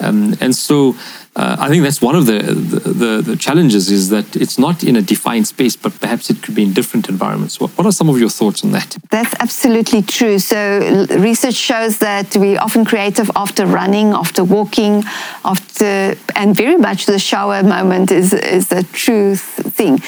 Um, 0.00 0.34
and 0.40 0.56
so 0.56 0.96
uh, 1.36 1.56
I 1.58 1.68
think 1.68 1.82
that's 1.82 2.00
one 2.00 2.14
of 2.14 2.26
the, 2.26 2.38
the, 2.42 3.20
the, 3.20 3.36
challenges 3.36 3.90
is 3.90 4.08
that 4.10 4.36
it's 4.36 4.56
not 4.56 4.84
in 4.84 4.94
a 4.94 5.02
defined 5.02 5.48
space, 5.48 5.74
but 5.74 5.98
perhaps 6.00 6.30
it 6.30 6.40
could 6.42 6.54
be 6.54 6.62
in 6.62 6.72
different 6.72 7.08
environments. 7.08 7.58
What, 7.58 7.70
what 7.76 7.86
are 7.86 7.92
some 7.92 8.08
of 8.08 8.20
your 8.20 8.28
thoughts 8.28 8.62
on 8.62 8.70
that? 8.70 8.96
That's 9.10 9.34
absolutely 9.40 10.02
true. 10.02 10.38
So 10.38 11.06
research 11.18 11.54
shows 11.54 11.98
that 11.98 12.36
we 12.36 12.56
often 12.56 12.84
creative 12.84 13.32
after 13.34 13.66
running, 13.66 14.12
after 14.12 14.44
walking, 14.44 15.02
after, 15.44 16.14
and 16.36 16.54
very 16.54 16.76
much 16.76 17.06
the 17.06 17.18
shower 17.18 17.64
moment 17.64 18.12
is, 18.12 18.32
is 18.32 18.68
the 18.68 18.84
true 18.92 19.34
thing 19.34 20.00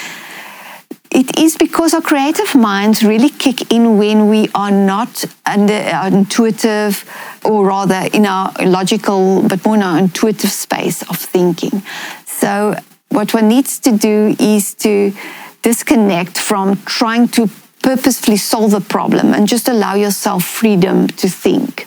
it 1.11 1.39
is 1.39 1.57
because 1.57 1.95
our 1.95 2.01
creative 2.01 2.55
minds 2.55 3.03
really 3.03 3.31
kick 3.31 3.73
in 3.73 3.99
when 3.99 4.29
we 4.29 4.49
are 4.55 4.71
not 4.71 5.25
under 5.45 5.75
our 5.75 6.09
intuitive, 6.09 7.05
or 7.45 7.67
rather 7.67 8.09
in 8.13 8.27
our 8.27 8.53
logical, 8.65 9.43
but 9.49 9.65
more 9.65 9.77
in 9.77 9.83
our 9.83 9.99
intuitive 9.99 10.51
space 10.51 11.03
of 11.09 11.19
thinking. 11.19 11.83
So, 12.27 12.77
what 13.09 13.33
one 13.33 13.49
needs 13.49 13.79
to 13.81 13.97
do 13.97 14.37
is 14.39 14.75
to 14.77 15.13
disconnect 15.63 16.39
from 16.39 16.77
trying 16.85 17.29
to 17.29 17.49
purposefully 17.83 18.37
solve 18.37 18.75
a 18.75 18.81
problem 18.81 19.33
and 19.33 19.47
just 19.47 19.69
allow 19.69 19.95
yourself 19.95 20.45
freedom 20.45 21.07
to 21.07 21.29
think. 21.29 21.87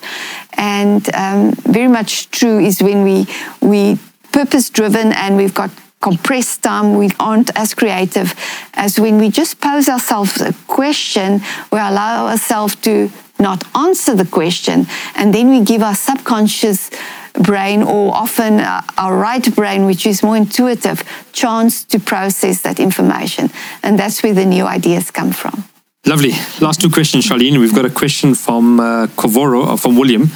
And 0.53 1.13
um, 1.13 1.51
very 1.51 1.87
much 1.87 2.29
true 2.31 2.59
is 2.59 2.81
when 2.81 3.03
we 3.03 3.27
we 3.61 3.99
purpose 4.31 4.69
driven 4.69 5.11
and 5.13 5.35
we've 5.35 5.53
got 5.53 5.71
compressed 6.01 6.63
time, 6.63 6.97
we 6.97 7.09
aren't 7.19 7.51
as 7.57 7.73
creative 7.73 8.33
as 8.73 8.99
when 8.99 9.17
we 9.17 9.29
just 9.29 9.59
pose 9.59 9.89
ourselves 9.89 10.39
a 10.41 10.53
question, 10.67 11.41
we 11.71 11.79
allow 11.79 12.27
ourselves 12.27 12.75
to 12.77 13.09
not 13.39 13.63
answer 13.75 14.15
the 14.15 14.25
question, 14.25 14.85
and 15.15 15.33
then 15.33 15.49
we 15.49 15.61
give 15.61 15.81
our 15.81 15.95
subconscious 15.95 16.89
brain 17.33 17.81
or 17.83 18.13
often 18.13 18.59
our 18.97 19.15
right 19.15 19.55
brain, 19.55 19.85
which 19.85 20.05
is 20.05 20.23
more 20.23 20.35
intuitive, 20.35 21.03
chance 21.31 21.83
to 21.85 21.99
process 21.99 22.61
that 22.61 22.79
information. 22.79 23.49
And 23.83 23.97
that's 23.97 24.21
where 24.23 24.33
the 24.33 24.45
new 24.45 24.65
ideas 24.65 25.11
come 25.11 25.31
from. 25.31 25.63
Lovely. 26.05 26.31
Last 26.59 26.81
two 26.81 26.89
questions, 26.89 27.27
Charlene. 27.27 27.59
We've 27.59 27.75
got 27.75 27.85
a 27.85 27.89
question 27.89 28.33
from 28.33 28.79
uh, 28.79 29.07
Kovoro, 29.07 29.67
uh, 29.67 29.75
from 29.75 29.97
William. 29.97 30.29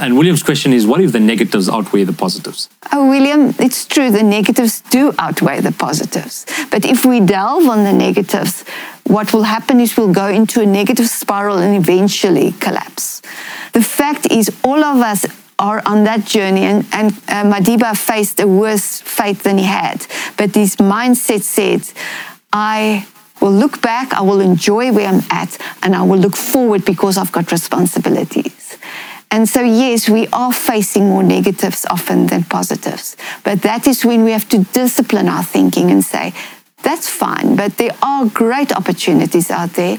And 0.00 0.16
William's 0.16 0.42
question 0.42 0.72
is 0.72 0.86
what 0.86 1.02
if 1.02 1.12
the 1.12 1.20
negatives 1.20 1.68
outweigh 1.68 2.04
the 2.04 2.14
positives? 2.14 2.70
Oh, 2.90 3.10
William, 3.10 3.54
it's 3.58 3.84
true, 3.84 4.10
the 4.10 4.22
negatives 4.22 4.80
do 4.80 5.12
outweigh 5.18 5.60
the 5.60 5.72
positives. 5.72 6.46
But 6.70 6.86
if 6.86 7.04
we 7.04 7.20
delve 7.20 7.66
on 7.68 7.84
the 7.84 7.92
negatives, 7.92 8.64
what 9.04 9.34
will 9.34 9.42
happen 9.42 9.78
is 9.78 9.98
we'll 9.98 10.14
go 10.14 10.28
into 10.28 10.62
a 10.62 10.66
negative 10.66 11.06
spiral 11.06 11.58
and 11.58 11.76
eventually 11.76 12.52
collapse. 12.52 13.20
The 13.74 13.82
fact 13.82 14.32
is, 14.32 14.50
all 14.64 14.82
of 14.82 15.02
us 15.02 15.26
are 15.58 15.82
on 15.84 16.04
that 16.04 16.24
journey, 16.24 16.62
and, 16.62 16.86
and 16.92 17.12
uh, 17.28 17.44
Madiba 17.44 17.94
faced 17.94 18.40
a 18.40 18.48
worse 18.48 19.02
fate 19.02 19.40
than 19.40 19.58
he 19.58 19.64
had. 19.64 20.06
But 20.38 20.54
his 20.54 20.76
mindset 20.76 21.42
said, 21.42 21.82
I 22.54 23.06
will 23.42 23.52
look 23.52 23.82
back, 23.82 24.14
I 24.14 24.22
will 24.22 24.40
enjoy 24.40 24.92
where 24.92 25.08
I'm 25.08 25.22
at, 25.30 25.58
and 25.82 25.94
I 25.94 26.02
will 26.02 26.18
look 26.18 26.36
forward 26.36 26.86
because 26.86 27.18
I've 27.18 27.32
got 27.32 27.52
responsibilities. 27.52 28.59
And 29.30 29.48
so, 29.48 29.60
yes, 29.60 30.08
we 30.08 30.26
are 30.32 30.52
facing 30.52 31.08
more 31.08 31.22
negatives 31.22 31.86
often 31.86 32.26
than 32.26 32.42
positives. 32.44 33.16
But 33.44 33.62
that 33.62 33.86
is 33.86 34.04
when 34.04 34.24
we 34.24 34.32
have 34.32 34.48
to 34.48 34.58
discipline 34.72 35.28
our 35.28 35.44
thinking 35.44 35.90
and 35.90 36.04
say, 36.04 36.32
that's 36.82 37.08
fine, 37.08 37.56
but 37.56 37.76
there 37.76 37.94
are 38.02 38.26
great 38.26 38.72
opportunities 38.74 39.50
out 39.50 39.74
there. 39.74 39.98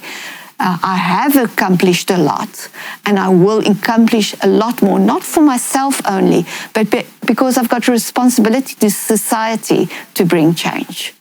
Uh, 0.60 0.78
I 0.84 0.96
have 0.96 1.36
accomplished 1.36 2.12
a 2.12 2.18
lot 2.18 2.70
and 3.06 3.18
I 3.18 3.30
will 3.30 3.68
accomplish 3.68 4.36
a 4.42 4.48
lot 4.48 4.82
more, 4.82 5.00
not 5.00 5.24
for 5.24 5.42
myself 5.42 6.02
only, 6.06 6.46
but 6.74 6.92
be- 6.92 7.06
because 7.26 7.58
I've 7.58 7.70
got 7.70 7.88
a 7.88 7.92
responsibility 7.92 8.76
to 8.76 8.90
society 8.92 9.90
to 10.16 10.26
bring 10.26 10.54
change. 10.54 11.14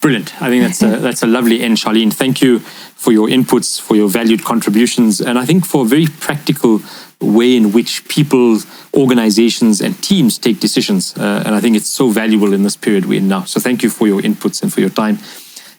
Brilliant. 0.00 0.40
I 0.42 0.48
think 0.48 0.62
that's 0.64 0.82
a, 0.82 0.98
that's 1.06 1.22
a 1.22 1.26
lovely 1.26 1.62
end, 1.62 1.78
Charlene. 1.78 2.12
Thank 2.12 2.42
you 2.42 2.58
for 2.58 3.12
your 3.12 3.28
inputs, 3.28 3.80
for 3.80 3.96
your 3.96 4.08
valued 4.08 4.44
contributions, 4.44 5.20
and 5.20 5.38
I 5.38 5.44
think 5.44 5.64
for 5.64 5.84
a 5.84 5.88
very 5.88 6.06
practical 6.06 6.80
way 7.20 7.56
in 7.56 7.72
which 7.72 8.06
people, 8.08 8.58
organizations, 8.94 9.80
and 9.80 10.00
teams 10.02 10.38
take 10.38 10.60
decisions. 10.60 11.16
Uh, 11.16 11.42
and 11.46 11.54
I 11.54 11.60
think 11.60 11.76
it's 11.76 11.88
so 11.88 12.10
valuable 12.10 12.52
in 12.52 12.62
this 12.62 12.76
period 12.76 13.06
we're 13.06 13.18
in 13.18 13.28
now. 13.28 13.44
So 13.44 13.60
thank 13.60 13.82
you 13.82 13.90
for 13.90 14.06
your 14.06 14.20
inputs 14.20 14.62
and 14.62 14.72
for 14.72 14.80
your 14.80 14.90
time. 14.90 15.18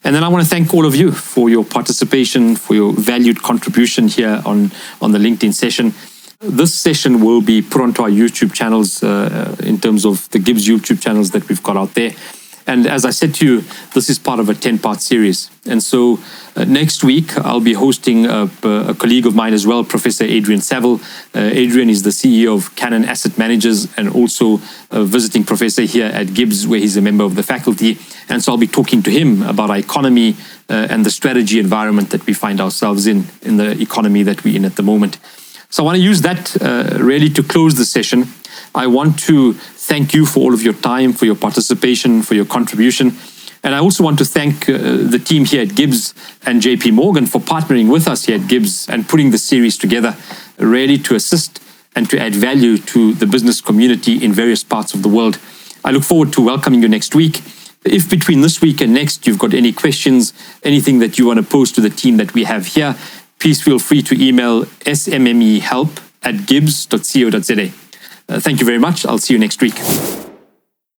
And 0.04 0.16
then 0.16 0.24
I 0.24 0.28
want 0.28 0.44
to 0.44 0.50
thank 0.50 0.74
all 0.74 0.86
of 0.86 0.96
you 0.96 1.12
for 1.12 1.50
your 1.50 1.66
participation, 1.66 2.56
for 2.56 2.76
your 2.76 2.94
valued 2.94 3.42
contribution 3.42 4.08
here 4.08 4.42
on, 4.46 4.72
on 5.02 5.12
the 5.12 5.18
LinkedIn 5.18 5.54
session. 5.54 5.94
This 6.40 6.76
session 6.76 7.22
will 7.22 7.42
be 7.42 7.64
put 7.64 7.82
onto 7.82 8.04
our 8.04 8.10
YouTube 8.10 8.54
channels 8.54 9.02
uh, 9.02 9.56
in 9.64 9.80
terms 9.80 10.06
of 10.06 10.30
the 10.30 10.38
GIBS 10.38 10.68
YouTube 10.68 11.02
channels 11.02 11.32
that 11.32 11.50
we've 11.50 11.64
got 11.64 11.76
out 11.76 11.96
there. 11.96 12.12
And 12.68 12.88
as 12.88 13.06
I 13.06 13.12
said 13.12 13.36
to 13.36 13.46
you, 13.46 13.64
this 13.94 14.10
is 14.10 14.18
part 14.18 14.40
of 14.40 14.50
a 14.50 14.56
10 14.56 14.80
part 14.80 15.02
series. 15.02 15.52
And 15.68 15.84
so 15.84 16.20
uh, 16.56 16.66
next 16.66 17.04
week, 17.04 17.38
I'll 17.38 17.60
be 17.60 17.74
hosting 17.74 18.26
a, 18.26 18.50
a, 18.64 18.96
colleague 18.96 19.28
of 19.28 19.36
mine 19.36 19.54
as 19.54 19.68
well, 19.68 19.84
Professor 19.84 20.24
Adrian 20.24 20.62
Saville. 20.62 21.00
Uh, 21.36 21.40
Adrian 21.54 21.90
is 21.90 22.04
the 22.04 22.10
CEO 22.10 22.56
of 22.56 22.76
Cannon 22.76 23.06
Asset 23.06 23.38
Managers 23.38 23.88
and 23.98 24.10
also 24.10 24.60
a 24.90 25.04
visiting 25.04 25.44
professor 25.44 25.84
here 25.84 26.08
at 26.08 26.28
GIBS, 26.28 26.66
where 26.66 26.80
he's 26.80 26.98
a 26.98 27.02
member 27.02 27.24
of 27.24 27.36
the 27.36 27.44
faculty. 27.44 28.00
And 28.30 28.42
so 28.42 28.52
I'll 28.52 28.58
be 28.58 28.68
talking 28.68 29.04
to 29.04 29.12
him 29.12 29.44
about 29.44 29.70
our 29.70 29.78
economy 29.78 30.36
uh, 30.70 30.88
and 30.90 31.06
the 31.06 31.12
strategy 31.12 31.60
environment 31.60 32.10
that 32.10 32.26
we 32.26 32.34
find 32.34 32.60
ourselves 32.60 33.06
in, 33.06 33.26
in 33.44 33.58
the 33.58 33.80
economy 33.80 34.24
that 34.24 34.44
we're 34.44 34.56
in 34.56 34.66
at 34.66 34.76
the 34.76 34.84
moment. 34.84 35.20
So 35.70 35.84
I 35.84 35.86
want 35.86 35.98
to 35.98 36.04
use 36.04 36.22
that 36.22 36.56
uh, 36.62 36.98
really 37.00 37.30
to 37.30 37.44
close 37.44 37.76
the 37.76 37.86
session. 37.86 38.26
I 38.74 38.88
want 38.88 39.20
to 39.20 39.56
thank 39.86 40.14
you 40.14 40.26
for 40.26 40.40
all 40.40 40.54
of 40.54 40.62
your 40.62 40.74
time, 40.74 41.14
for 41.14 41.26
your 41.26 41.36
participation, 41.36 42.22
for 42.22 42.34
your 42.34 42.46
contribution. 42.46 43.14
And 43.64 43.74
I 43.74 43.80
also 43.80 44.04
want 44.04 44.18
to 44.20 44.26
thank 44.26 44.70
uh, 44.70 44.78
the 45.14 45.20
team 45.20 45.46
here 45.46 45.64
at 45.64 45.70
GIBS 45.70 46.14
and 46.46 46.62
JP 46.62 46.94
Morgan 46.94 47.26
for 47.26 47.42
partnering 47.42 47.92
with 47.92 48.08
us 48.08 48.26
here 48.26 48.36
at 48.36 48.48
GIBS 48.48 48.90
and 48.90 49.08
putting 49.08 49.32
the 49.32 49.38
series 49.38 49.78
together, 49.78 50.16
really 50.58 50.98
to 51.00 51.16
assist 51.16 51.62
and 51.96 52.10
to 52.10 52.20
add 52.20 52.36
value 52.36 52.78
to 52.78 53.14
the 53.14 53.26
business 53.26 53.62
community 53.62 54.24
in 54.24 54.34
various 54.34 54.64
parts 54.64 54.94
of 54.94 55.02
the 55.02 55.10
world. 55.10 55.40
I 55.84 55.92
look 55.92 56.04
forward 56.04 56.34
to 56.34 56.42
welcoming 56.42 56.82
you 56.82 56.90
next 56.90 57.16
week. 57.16 57.42
If 57.84 58.10
between 58.10 58.42
this 58.42 58.62
week 58.62 58.82
and 58.82 58.94
next 58.94 59.26
you've 59.26 59.40
got 59.40 59.54
any 59.54 59.72
questions, 59.72 60.34
anything 60.64 61.00
that 61.00 61.18
you 61.18 61.28
want 61.28 61.40
to 61.40 61.46
pose 61.46 61.72
to 61.74 61.82
the 61.82 61.90
team 61.90 62.18
that 62.18 62.34
we 62.34 62.44
have 62.44 62.68
here, 62.68 62.96
please 63.40 63.62
feel 63.62 63.80
free 63.80 64.02
to 64.04 64.16
email 64.16 64.66
smmehelp 64.66 66.02
at 66.24 66.46
gibs.co.za. 66.48 67.85
Uh, 68.28 68.40
thank 68.40 68.60
you 68.60 68.66
very 68.66 68.80
much. 68.80 69.06
I'll 69.06 69.18
see 69.20 69.34
you 69.34 69.40
next 69.40 69.62
week. 69.62 69.76